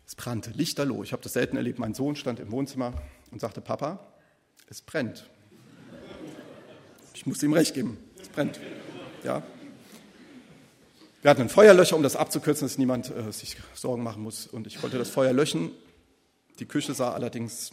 Es 0.06 0.14
brannte, 0.14 0.50
lichterloh. 0.50 1.02
Ich 1.02 1.12
habe 1.12 1.22
das 1.22 1.34
selten 1.34 1.56
erlebt. 1.56 1.78
Mein 1.78 1.94
Sohn 1.94 2.16
stand 2.16 2.40
im 2.40 2.50
Wohnzimmer 2.50 2.94
und 3.30 3.40
sagte, 3.40 3.60
Papa, 3.60 4.06
es 4.66 4.82
brennt. 4.82 5.28
Ich 7.14 7.26
musste 7.26 7.46
ihm 7.46 7.52
recht 7.52 7.74
geben, 7.74 7.98
es 8.20 8.28
brennt. 8.28 8.58
Ja. 9.24 9.42
Wir 11.22 11.30
hatten 11.30 11.42
ein 11.42 11.48
Feuerlöcher, 11.50 11.96
um 11.96 12.02
das 12.02 12.16
abzukürzen, 12.16 12.66
dass 12.66 12.78
niemand 12.78 13.14
äh, 13.14 13.30
sich 13.32 13.56
Sorgen 13.74 14.02
machen 14.02 14.22
muss. 14.22 14.46
Und 14.46 14.66
ich 14.66 14.82
wollte 14.82 14.96
das 14.96 15.10
Feuer 15.10 15.32
löschen. 15.32 15.70
Die 16.58 16.64
Küche 16.64 16.94
sah 16.94 17.12
allerdings 17.12 17.72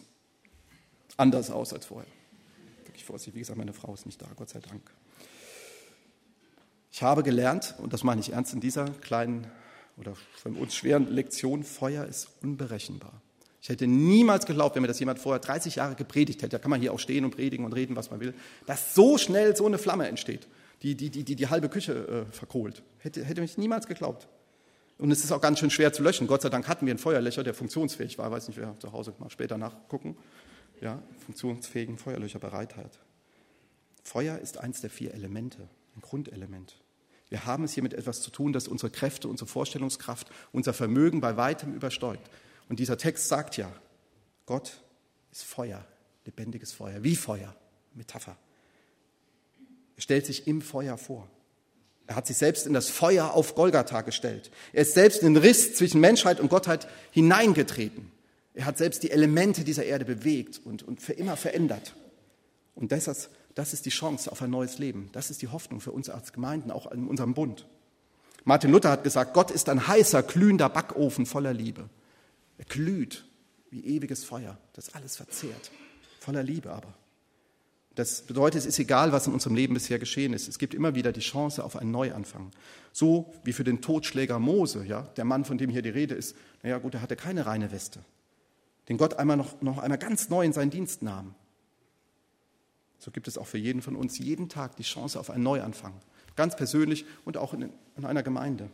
anders 1.16 1.50
aus 1.50 1.74
als 1.74 1.86
vorher. 1.86 2.10
Wirklich 2.86 3.06
vorsichtig. 3.06 3.36
Wie 3.36 3.40
gesagt, 3.40 3.58
meine 3.58 3.74
Frau 3.74 3.94
ist 3.94 4.06
nicht 4.06 4.22
da, 4.22 4.28
Gott 4.36 4.50
sei 4.50 4.60
Dank. 4.60 4.82
Ich 6.92 7.02
habe 7.02 7.24
gelernt, 7.24 7.76
und 7.78 7.94
das 7.94 8.04
meine 8.04 8.20
ich 8.20 8.34
ernst 8.34 8.54
in 8.54 8.60
dieser 8.60 8.86
kleinen 9.02 9.48
oder 9.98 10.14
für 10.36 10.50
uns 10.50 10.76
schweren 10.76 11.10
Lektion, 11.10 11.64
Feuer 11.64 12.06
ist 12.06 12.28
unberechenbar. 12.42 13.22
Ich 13.62 13.70
hätte 13.70 13.88
niemals 13.88 14.46
geglaubt, 14.46 14.76
wenn 14.76 14.82
mir 14.82 14.88
das 14.88 15.00
jemand 15.00 15.20
vorher 15.20 15.40
30 15.40 15.76
Jahre 15.76 15.96
gepredigt 15.96 16.42
hätte, 16.42 16.52
da 16.52 16.60
kann 16.60 16.70
man 16.70 16.82
hier 16.82 16.94
auch 16.94 17.00
stehen 17.00 17.26
und 17.26 17.32
predigen 17.32 17.66
und 17.66 17.74
reden, 17.74 17.96
was 17.96 18.12
man 18.12 18.20
will, 18.20 18.34
dass 18.66 18.94
so 18.94 19.18
schnell 19.18 19.56
so 19.56 19.66
eine 19.66 19.78
Flamme 19.78 20.08
entsteht 20.08 20.48
die 20.82 20.96
die, 20.96 21.10
die, 21.10 21.24
die, 21.24 21.36
die 21.36 21.48
halbe 21.48 21.70
Küche 21.70 22.26
äh, 22.30 22.32
verkohlt. 22.32 22.84
Hätte, 23.00 23.24
hätte 23.24 23.42
mich 23.42 23.58
niemals 23.58 23.88
geglaubt. 23.88 24.28
Und 24.98 25.12
es 25.12 25.24
ist 25.24 25.32
auch 25.32 25.42
ganz 25.42 25.60
schön 25.60 25.70
schwer 25.70 25.94
zu 25.94 26.02
löschen. 26.02 26.28
Gott 26.28 26.42
sei 26.42 26.50
Dank 26.50 26.68
hatten 26.68 26.86
wir 26.86 26.92
einen 26.92 27.00
Feuerlöcher, 27.00 27.44
der 27.44 27.54
funktionsfähig 27.54 28.18
war. 28.18 28.28
Ich 28.28 28.32
weiß 28.32 28.48
nicht, 28.48 28.58
wer 28.58 28.80
zu 28.80 28.92
Hause 28.92 29.14
mal 29.20 29.30
später 29.30 29.58
nachgucken. 29.58 30.18
Ja, 30.82 31.02
funktionsfähigen 31.20 31.98
Feuerlöcher 31.98 32.40
bereit 32.40 32.76
hat. 32.76 33.00
Feuer 34.04 34.40
ist 34.40 34.58
eins 34.58 34.82
der 34.82 34.90
vier 34.90 35.14
Elemente, 35.14 35.68
ein 35.96 36.02
Grundelement. 36.02 36.78
Wir 37.30 37.46
haben 37.46 37.64
es 37.64 37.74
hier 37.74 37.84
mit 37.84 37.94
etwas 37.94 38.22
zu 38.22 38.32
tun, 38.32 38.54
das 38.54 38.68
unsere 38.68 38.90
Kräfte, 38.90 39.28
unsere 39.28 39.50
Vorstellungskraft, 39.50 40.32
unser 40.52 40.74
Vermögen 40.74 41.20
bei 41.20 41.36
weitem 41.36 41.74
übersteuert. 41.74 42.22
Und 42.70 42.80
dieser 42.80 42.98
Text 42.98 43.28
sagt 43.28 43.58
ja, 43.58 43.72
Gott 44.46 44.82
ist 45.32 45.44
Feuer, 45.44 45.86
lebendiges 46.26 46.72
Feuer, 46.72 47.04
wie 47.04 47.16
Feuer, 47.16 47.56
Metapher. 47.94 48.38
Er 49.98 50.02
stellt 50.02 50.26
sich 50.26 50.48
im 50.48 50.62
Feuer 50.62 50.98
vor. 50.98 51.28
Er 52.08 52.16
hat 52.16 52.28
sich 52.28 52.38
selbst 52.38 52.66
in 52.66 52.74
das 52.74 52.90
Feuer 52.90 53.34
auf 53.34 53.54
Golgatha 53.56 54.02
gestellt. 54.02 54.50
Er 54.72 54.84
ist 54.84 54.94
selbst 54.94 55.22
in 55.22 55.34
den 55.34 55.44
Riss 55.44 55.76
zwischen 55.76 56.00
Menschheit 56.00 56.40
und 56.40 56.50
Gottheit 56.50 56.88
hineingetreten. 57.12 58.12
Er 58.54 58.66
hat 58.66 58.78
selbst 58.78 59.04
die 59.04 59.12
Elemente 59.12 59.64
dieser 59.64 59.84
Erde 59.84 60.06
bewegt 60.06 60.62
und, 60.64 60.84
und 60.84 61.02
für 61.02 61.14
immer 61.14 61.36
verändert. 61.36 61.96
Und 62.76 62.92
das, 62.92 63.30
das 63.56 63.74
ist 63.74 63.86
die 63.86 63.90
Chance 63.90 64.32
auf 64.32 64.42
ein 64.42 64.50
neues 64.50 64.80
Leben. 64.80 65.10
Das 65.12 65.30
ist 65.30 65.42
die 65.42 65.50
Hoffnung 65.50 65.82
für 65.82 65.92
uns 65.92 66.10
als 66.10 66.32
Gemeinden, 66.32 66.72
auch 66.72 66.90
in 66.92 67.08
unserem 67.08 67.34
Bund. 67.34 67.68
Martin 68.46 68.72
Luther 68.72 68.92
hat 68.92 69.04
gesagt, 69.04 69.34
Gott 69.34 69.52
ist 69.52 69.68
ein 69.68 69.88
heißer, 69.88 70.24
glühender 70.24 70.70
Backofen 70.70 71.26
voller 71.26 71.54
Liebe. 71.54 71.90
Er 72.58 72.66
glüht 72.66 73.26
wie 73.70 73.86
ewiges 73.86 74.24
Feuer, 74.24 74.58
das 74.74 74.96
alles 74.96 75.18
verzehrt. 75.18 75.72
Voller 76.20 76.44
Liebe 76.44 76.72
aber. 76.72 76.94
Das 77.98 78.22
bedeutet, 78.22 78.60
es 78.60 78.68
ist 78.68 78.78
egal, 78.78 79.12
was 79.12 79.26
in 79.26 79.34
unserem 79.34 79.56
Leben 79.56 79.74
bisher 79.74 79.98
geschehen 79.98 80.32
ist. 80.32 80.48
Es 80.48 80.60
gibt 80.60 80.76
immer 80.76 80.94
wieder 80.94 81.12
die 81.12 81.20
Chance 81.20 81.64
auf 81.64 81.76
einen 81.76 81.90
Neuanfang. 81.90 82.52
So 82.94 83.34
wie 83.44 83.54
für 83.54 83.64
den 83.64 83.82
Totschläger 83.82 84.38
Mose, 84.38 84.86
ja, 84.86 85.02
der 85.18 85.26
Mann, 85.26 85.46
von 85.46 85.58
dem 85.58 85.72
hier 85.72 85.82
die 85.82 85.90
Rede 85.90 86.14
ist. 86.14 86.36
Naja, 86.62 86.78
gut, 86.78 86.94
er 86.94 87.02
hatte 87.02 87.16
keine 87.16 87.48
reine 87.48 87.72
Weste. 87.72 88.06
Den 88.88 88.98
Gott 88.98 89.16
einmal 89.16 89.36
noch, 89.36 89.64
noch 89.64 89.80
einmal 89.80 89.98
ganz 89.98 90.30
neu 90.30 90.46
in 90.46 90.54
seinen 90.54 90.70
Dienst 90.70 91.02
nahm. 91.02 91.34
So 93.00 93.10
gibt 93.10 93.28
es 93.28 93.36
auch 93.36 93.48
für 93.48 93.58
jeden 93.58 93.82
von 93.82 93.96
uns 93.96 94.20
jeden 94.20 94.48
Tag 94.48 94.76
die 94.76 94.84
Chance 94.84 95.20
auf 95.20 95.32
einen 95.32 95.42
Neuanfang. 95.42 95.96
Ganz 96.36 96.56
persönlich 96.56 97.04
und 97.26 97.36
auch 97.38 97.56
in, 97.56 97.74
in 97.98 98.06
einer 98.06 98.22
Gemeinde 98.22 98.70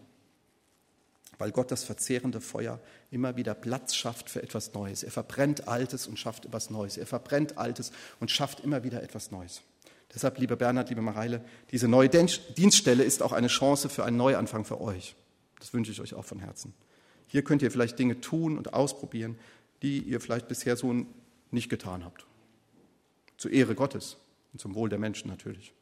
weil 1.37 1.51
Gott 1.51 1.71
das 1.71 1.83
verzehrende 1.83 2.41
Feuer 2.41 2.79
immer 3.11 3.35
wieder 3.35 3.53
Platz 3.53 3.95
schafft 3.95 4.29
für 4.29 4.41
etwas 4.41 4.73
Neues. 4.73 5.03
Er 5.03 5.11
verbrennt 5.11 5.67
Altes 5.67 6.07
und 6.07 6.17
schafft 6.17 6.45
etwas 6.45 6.69
Neues. 6.69 6.97
Er 6.97 7.05
verbrennt 7.05 7.57
Altes 7.57 7.91
und 8.19 8.31
schafft 8.31 8.59
immer 8.59 8.83
wieder 8.83 9.03
etwas 9.03 9.31
Neues. 9.31 9.61
Deshalb, 10.13 10.37
lieber 10.37 10.55
Bernhard, 10.55 10.89
liebe 10.89 11.01
Mareile, 11.01 11.43
diese 11.71 11.87
neue 11.87 12.09
Dienststelle 12.09 13.03
ist 13.03 13.23
auch 13.23 13.31
eine 13.31 13.47
Chance 13.47 13.89
für 13.89 14.05
einen 14.05 14.17
Neuanfang 14.17 14.63
für 14.63 14.79
euch. 14.79 15.15
Das 15.59 15.73
wünsche 15.73 15.91
ich 15.91 16.01
euch 16.01 16.13
auch 16.13 16.25
von 16.25 16.39
Herzen. 16.39 16.73
Hier 17.27 17.43
könnt 17.43 17.63
ihr 17.63 17.71
vielleicht 17.71 17.97
Dinge 17.97 18.21
tun 18.21 18.57
und 18.57 18.73
ausprobieren, 18.73 19.37
die 19.81 19.99
ihr 19.99 20.21
vielleicht 20.21 20.47
bisher 20.47 20.75
so 20.75 20.93
nicht 21.49 21.69
getan 21.69 22.05
habt. 22.05 22.25
Zur 23.37 23.51
Ehre 23.51 23.73
Gottes 23.73 24.17
und 24.51 24.59
zum 24.59 24.75
Wohl 24.75 24.89
der 24.89 24.99
Menschen 24.99 25.29
natürlich. 25.29 25.73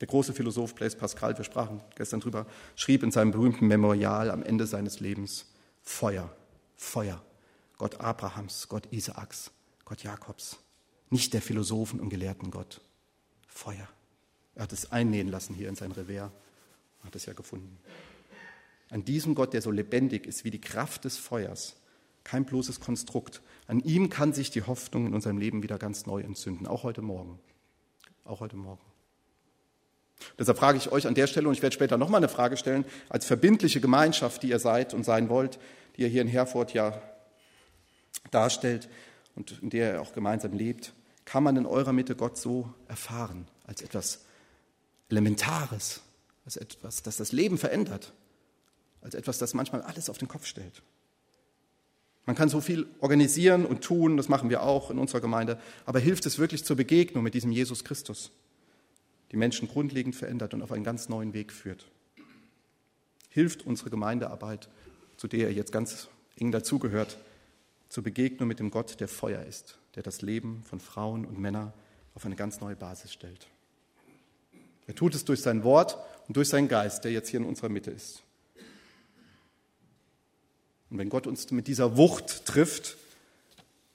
Der 0.00 0.06
große 0.06 0.32
Philosoph 0.32 0.74
Blaise 0.74 0.96
Pascal, 0.96 1.36
wir 1.36 1.44
sprachen 1.44 1.80
gestern 1.96 2.20
drüber, 2.20 2.46
schrieb 2.76 3.02
in 3.02 3.10
seinem 3.10 3.32
berühmten 3.32 3.66
Memorial 3.66 4.30
am 4.30 4.42
Ende 4.42 4.66
seines 4.66 5.00
Lebens 5.00 5.46
Feuer, 5.82 6.34
Feuer. 6.76 7.22
Gott 7.78 8.00
Abrahams, 8.00 8.68
Gott 8.68 8.92
Isaaks, 8.92 9.52
Gott 9.84 10.02
Jakobs. 10.02 10.58
Nicht 11.10 11.32
der 11.32 11.40
Philosophen 11.40 12.00
und 12.00 12.10
Gelehrten 12.10 12.50
Gott. 12.50 12.80
Feuer. 13.46 13.88
Er 14.56 14.64
hat 14.64 14.72
es 14.72 14.90
einnähen 14.90 15.28
lassen 15.28 15.54
hier 15.54 15.68
in 15.68 15.76
sein 15.76 15.92
Revers. 15.92 16.30
Hat 17.04 17.14
es 17.14 17.26
ja 17.26 17.32
gefunden. 17.32 17.78
An 18.90 19.04
diesem 19.04 19.34
Gott, 19.34 19.52
der 19.54 19.62
so 19.62 19.70
lebendig 19.70 20.26
ist 20.26 20.44
wie 20.44 20.50
die 20.50 20.60
Kraft 20.60 21.04
des 21.04 21.16
Feuers, 21.16 21.76
kein 22.24 22.44
bloßes 22.44 22.80
Konstrukt. 22.80 23.40
An 23.68 23.80
ihm 23.80 24.10
kann 24.10 24.32
sich 24.32 24.50
die 24.50 24.62
Hoffnung 24.62 25.06
in 25.06 25.14
unserem 25.14 25.38
Leben 25.38 25.62
wieder 25.62 25.78
ganz 25.78 26.06
neu 26.06 26.20
entzünden, 26.20 26.66
auch 26.66 26.82
heute 26.82 27.00
Morgen. 27.00 27.38
Auch 28.24 28.40
heute 28.40 28.56
Morgen. 28.56 28.87
Deshalb 30.38 30.58
frage 30.58 30.78
ich 30.78 30.90
euch 30.90 31.06
an 31.06 31.14
der 31.14 31.26
Stelle, 31.26 31.48
und 31.48 31.54
ich 31.54 31.62
werde 31.62 31.74
später 31.74 31.96
nochmal 31.96 32.18
eine 32.18 32.28
Frage 32.28 32.56
stellen, 32.56 32.84
als 33.08 33.24
verbindliche 33.24 33.80
Gemeinschaft, 33.80 34.42
die 34.42 34.50
ihr 34.50 34.58
seid 34.58 34.94
und 34.94 35.04
sein 35.04 35.28
wollt, 35.28 35.58
die 35.96 36.02
ihr 36.02 36.08
hier 36.08 36.22
in 36.22 36.28
Herford 36.28 36.74
ja 36.74 37.00
darstellt 38.30 38.88
und 39.34 39.62
in 39.62 39.70
der 39.70 39.94
ihr 39.94 40.02
auch 40.02 40.12
gemeinsam 40.12 40.52
lebt, 40.52 40.92
kann 41.24 41.42
man 41.42 41.56
in 41.56 41.66
eurer 41.66 41.92
Mitte 41.92 42.16
Gott 42.16 42.36
so 42.38 42.72
erfahren, 42.88 43.46
als 43.66 43.82
etwas 43.82 44.24
Elementares, 45.10 46.00
als 46.44 46.56
etwas, 46.56 47.02
das 47.02 47.16
das 47.16 47.32
Leben 47.32 47.58
verändert, 47.58 48.12
als 49.02 49.14
etwas, 49.14 49.38
das 49.38 49.54
manchmal 49.54 49.82
alles 49.82 50.10
auf 50.10 50.18
den 50.18 50.28
Kopf 50.28 50.46
stellt. 50.46 50.82
Man 52.26 52.36
kann 52.36 52.48
so 52.48 52.60
viel 52.60 52.86
organisieren 53.00 53.64
und 53.64 53.82
tun, 53.82 54.16
das 54.16 54.28
machen 54.28 54.50
wir 54.50 54.62
auch 54.62 54.90
in 54.90 54.98
unserer 54.98 55.20
Gemeinde, 55.20 55.58
aber 55.86 55.98
hilft 55.98 56.26
es 56.26 56.38
wirklich 56.38 56.64
zur 56.64 56.76
Begegnung 56.76 57.24
mit 57.24 57.34
diesem 57.34 57.52
Jesus 57.52 57.84
Christus? 57.84 58.32
Die 59.32 59.36
Menschen 59.36 59.68
grundlegend 59.68 60.16
verändert 60.16 60.54
und 60.54 60.62
auf 60.62 60.72
einen 60.72 60.84
ganz 60.84 61.08
neuen 61.08 61.34
Weg 61.34 61.52
führt. 61.52 61.86
Hilft 63.30 63.66
unsere 63.66 63.90
Gemeindearbeit, 63.90 64.68
zu 65.16 65.28
der 65.28 65.50
ihr 65.50 65.54
jetzt 65.54 65.72
ganz 65.72 66.08
eng 66.36 66.52
dazugehört, 66.52 67.18
zur 67.88 68.04
Begegnung 68.04 68.48
mit 68.48 68.58
dem 68.58 68.70
Gott, 68.70 69.00
der 69.00 69.08
Feuer 69.08 69.42
ist, 69.42 69.78
der 69.94 70.02
das 70.02 70.22
Leben 70.22 70.62
von 70.64 70.80
Frauen 70.80 71.24
und 71.24 71.38
Männern 71.38 71.72
auf 72.14 72.24
eine 72.26 72.36
ganz 72.36 72.60
neue 72.60 72.76
Basis 72.76 73.12
stellt. 73.12 73.48
Er 74.86 74.94
tut 74.94 75.14
es 75.14 75.24
durch 75.24 75.40
sein 75.40 75.64
Wort 75.64 75.98
und 76.26 76.36
durch 76.36 76.48
seinen 76.48 76.68
Geist, 76.68 77.04
der 77.04 77.12
jetzt 77.12 77.28
hier 77.28 77.40
in 77.40 77.46
unserer 77.46 77.68
Mitte 77.68 77.90
ist. 77.90 78.22
Und 80.90 80.98
wenn 80.98 81.10
Gott 81.10 81.26
uns 81.26 81.50
mit 81.50 81.66
dieser 81.66 81.96
Wucht 81.96 82.46
trifft, 82.46 82.96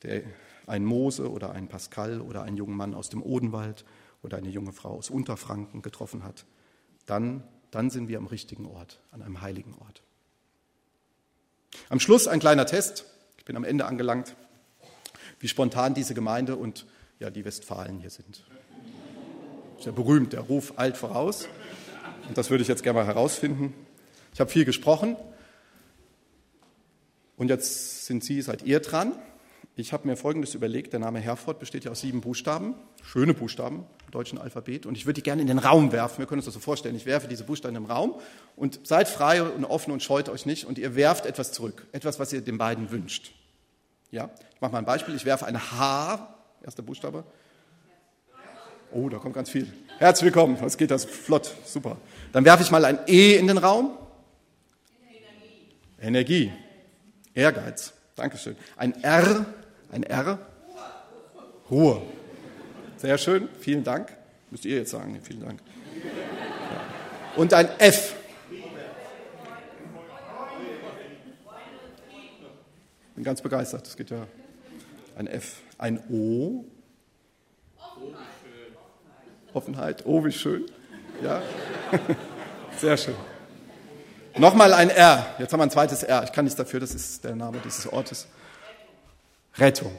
der 0.03 0.21
ein 0.67 0.85
Mose 0.85 1.29
oder 1.31 1.51
ein 1.51 1.67
Pascal 1.67 2.21
oder 2.21 2.43
einen 2.43 2.57
jungen 2.57 2.77
Mann 2.77 2.93
aus 2.93 3.09
dem 3.09 3.21
Odenwald 3.23 3.83
oder 4.23 4.37
eine 4.37 4.49
junge 4.49 4.71
Frau 4.71 4.97
aus 4.97 5.09
Unterfranken 5.09 5.81
getroffen 5.81 6.23
hat, 6.23 6.45
dann, 7.05 7.43
dann 7.71 7.89
sind 7.89 8.07
wir 8.07 8.17
am 8.17 8.27
richtigen 8.27 8.65
Ort, 8.65 8.99
an 9.11 9.21
einem 9.21 9.41
heiligen 9.41 9.75
Ort. 9.75 10.01
Am 11.89 11.99
Schluss 11.99 12.27
ein 12.27 12.39
kleiner 12.39 12.65
Test. 12.65 13.05
Ich 13.37 13.45
bin 13.45 13.57
am 13.57 13.63
Ende 13.63 13.85
angelangt, 13.85 14.35
wie 15.39 15.47
spontan 15.47 15.93
diese 15.93 16.13
Gemeinde 16.13 16.55
und 16.55 16.85
ja, 17.19 17.29
die 17.29 17.45
Westfalen 17.45 17.99
hier 17.99 18.09
sind. 18.09 18.45
Sehr 19.79 19.91
berühmt, 19.91 20.33
der 20.33 20.41
Ruf 20.41 20.73
eilt 20.77 20.95
voraus. 20.95 21.47
Und 22.27 22.37
das 22.37 22.49
würde 22.49 22.61
ich 22.61 22.69
jetzt 22.69 22.83
gerne 22.83 22.99
mal 22.99 23.05
herausfinden. 23.05 23.73
Ich 24.33 24.39
habe 24.39 24.49
viel 24.49 24.63
gesprochen. 24.63 25.17
Und 27.35 27.49
jetzt 27.49 28.05
sind 28.05 28.23
Sie, 28.23 28.41
seid 28.41 28.63
ihr 28.63 28.79
dran. 28.79 29.13
Ich 29.75 29.91
habe 29.91 30.07
mir 30.07 30.15
Folgendes 30.15 30.55
überlegt. 30.55 30.93
Der 30.93 30.99
Name 30.99 31.19
Herford 31.19 31.59
besteht 31.59 31.83
ja 31.83 31.91
aus 31.91 32.01
sieben 32.01 32.21
Buchstaben, 32.21 32.75
schöne 33.03 33.33
Buchstaben 33.33 33.85
deutschen 34.13 34.37
Alphabet. 34.37 34.85
Und 34.85 34.97
ich 34.97 35.05
würde 35.05 35.15
die 35.15 35.23
gerne 35.23 35.41
in 35.41 35.47
den 35.47 35.59
Raum 35.59 35.91
werfen. 35.91 36.19
Wir 36.19 36.25
können 36.25 36.39
uns 36.39 36.45
das 36.45 36.53
so 36.53 36.59
vorstellen. 36.59 36.95
Ich 36.95 37.05
werfe 37.05 37.27
diese 37.27 37.43
Buchstaben 37.43 37.75
im 37.75 37.85
Raum 37.85 38.15
und 38.55 38.85
seid 38.85 39.07
frei 39.07 39.43
und 39.43 39.65
offen 39.65 39.91
und 39.91 40.03
scheut 40.03 40.29
euch 40.29 40.45
nicht. 40.45 40.65
Und 40.65 40.77
ihr 40.77 40.95
werft 40.95 41.25
etwas 41.25 41.51
zurück. 41.51 41.85
Etwas, 41.91 42.19
was 42.19 42.31
ihr 42.33 42.41
den 42.41 42.57
beiden 42.57 42.91
wünscht. 42.91 43.33
Ja? 44.11 44.29
Ich 44.53 44.61
mache 44.61 44.71
mal 44.71 44.79
ein 44.79 44.85
Beispiel. 44.85 45.15
Ich 45.15 45.25
werfe 45.25 45.45
ein 45.45 45.59
H, 45.59 46.35
erster 46.63 46.83
Buchstabe. 46.83 47.23
Oh, 48.91 49.09
da 49.09 49.17
kommt 49.17 49.33
ganz 49.33 49.49
viel. 49.49 49.71
Herzlich 49.97 50.25
willkommen. 50.25 50.57
Jetzt 50.61 50.77
geht 50.77 50.91
das 50.91 51.05
flott. 51.05 51.51
Super. 51.65 51.97
Dann 52.31 52.45
werfe 52.45 52.63
ich 52.63 52.71
mal 52.71 52.85
ein 52.85 52.99
E 53.07 53.35
in 53.35 53.47
den 53.47 53.57
Raum. 53.57 53.97
Energie. 55.99 56.49
Energie. 56.49 56.51
Ehrgeiz. 57.33 57.93
Dankeschön. 58.15 58.55
Ein 58.77 59.03
R 59.03 59.45
ein 59.93 60.03
R? 60.03 60.39
Ruhe. 61.69 62.01
Sehr 63.03 63.17
schön, 63.17 63.49
vielen 63.59 63.83
Dank. 63.83 64.15
Müsst 64.49 64.63
ihr 64.63 64.77
jetzt 64.77 64.91
sagen, 64.91 65.19
vielen 65.21 65.41
Dank. 65.41 65.59
Und 67.35 67.53
ein 67.53 67.67
F. 67.77 68.15
Bin 73.13 73.25
ganz 73.25 73.41
begeistert, 73.41 73.85
das 73.85 73.97
geht 73.97 74.09
ja. 74.09 74.25
Ein 75.17 75.27
F. 75.27 75.57
Ein 75.77 75.99
O. 76.09 76.63
Offenheit. 77.77 78.23
Offenheit. 79.51 80.05
Oh, 80.05 80.23
wie 80.23 80.31
schön. 80.31 80.65
Ja. 81.21 81.41
Sehr 82.79 82.95
schön. 82.95 83.15
Nochmal 84.37 84.71
ein 84.71 84.89
R. 84.89 85.25
Jetzt 85.39 85.51
haben 85.51 85.59
wir 85.59 85.63
ein 85.65 85.71
zweites 85.71 86.03
R. 86.03 86.23
Ich 86.23 86.31
kann 86.31 86.45
nichts 86.45 86.57
dafür, 86.57 86.79
das 86.79 86.95
ist 86.95 87.21
der 87.25 87.35
Name 87.35 87.59
dieses 87.65 87.85
Ortes. 87.85 88.27
Rettung. 89.57 89.91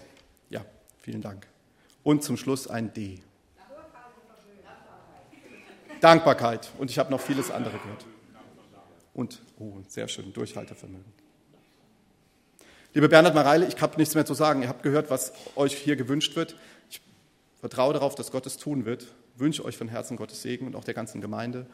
Ja, 0.48 0.64
vielen 1.02 1.20
Dank. 1.20 1.46
Und 2.04 2.22
zum 2.22 2.36
Schluss 2.36 2.68
ein 2.68 2.92
D. 2.92 3.20
Dankbarkeit. 6.00 6.70
Und 6.78 6.90
ich 6.90 6.98
habe 6.98 7.10
noch 7.10 7.20
vieles 7.20 7.50
andere 7.50 7.78
gehört. 7.78 8.06
Und, 9.14 9.40
oh, 9.58 9.78
sehr 9.88 10.06
schön, 10.06 10.32
Durchhaltevermögen. 10.32 11.12
Liebe 12.92 13.08
Bernhard 13.08 13.34
Mareile, 13.34 13.66
ich 13.66 13.80
habe 13.80 13.96
nichts 13.96 14.14
mehr 14.14 14.26
zu 14.26 14.34
sagen. 14.34 14.62
Ihr 14.62 14.68
habt 14.68 14.82
gehört, 14.82 15.10
was 15.10 15.32
euch 15.56 15.74
hier 15.74 15.96
gewünscht 15.96 16.36
wird. 16.36 16.56
Ich 16.90 17.00
vertraue 17.58 17.94
darauf, 17.94 18.14
dass 18.14 18.30
Gott 18.30 18.46
es 18.46 18.58
tun 18.58 18.84
wird. 18.84 19.06
Wünsche 19.36 19.64
euch 19.64 19.76
von 19.76 19.88
Herzen 19.88 20.16
Gottes 20.16 20.42
Segen 20.42 20.66
und 20.66 20.76
auch 20.76 20.84
der 20.84 20.94
ganzen 20.94 21.20
Gemeinde 21.20 21.66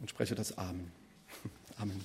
und 0.00 0.10
spreche 0.10 0.34
das 0.34 0.58
Amen. 0.58 0.90
Amen. 1.78 2.04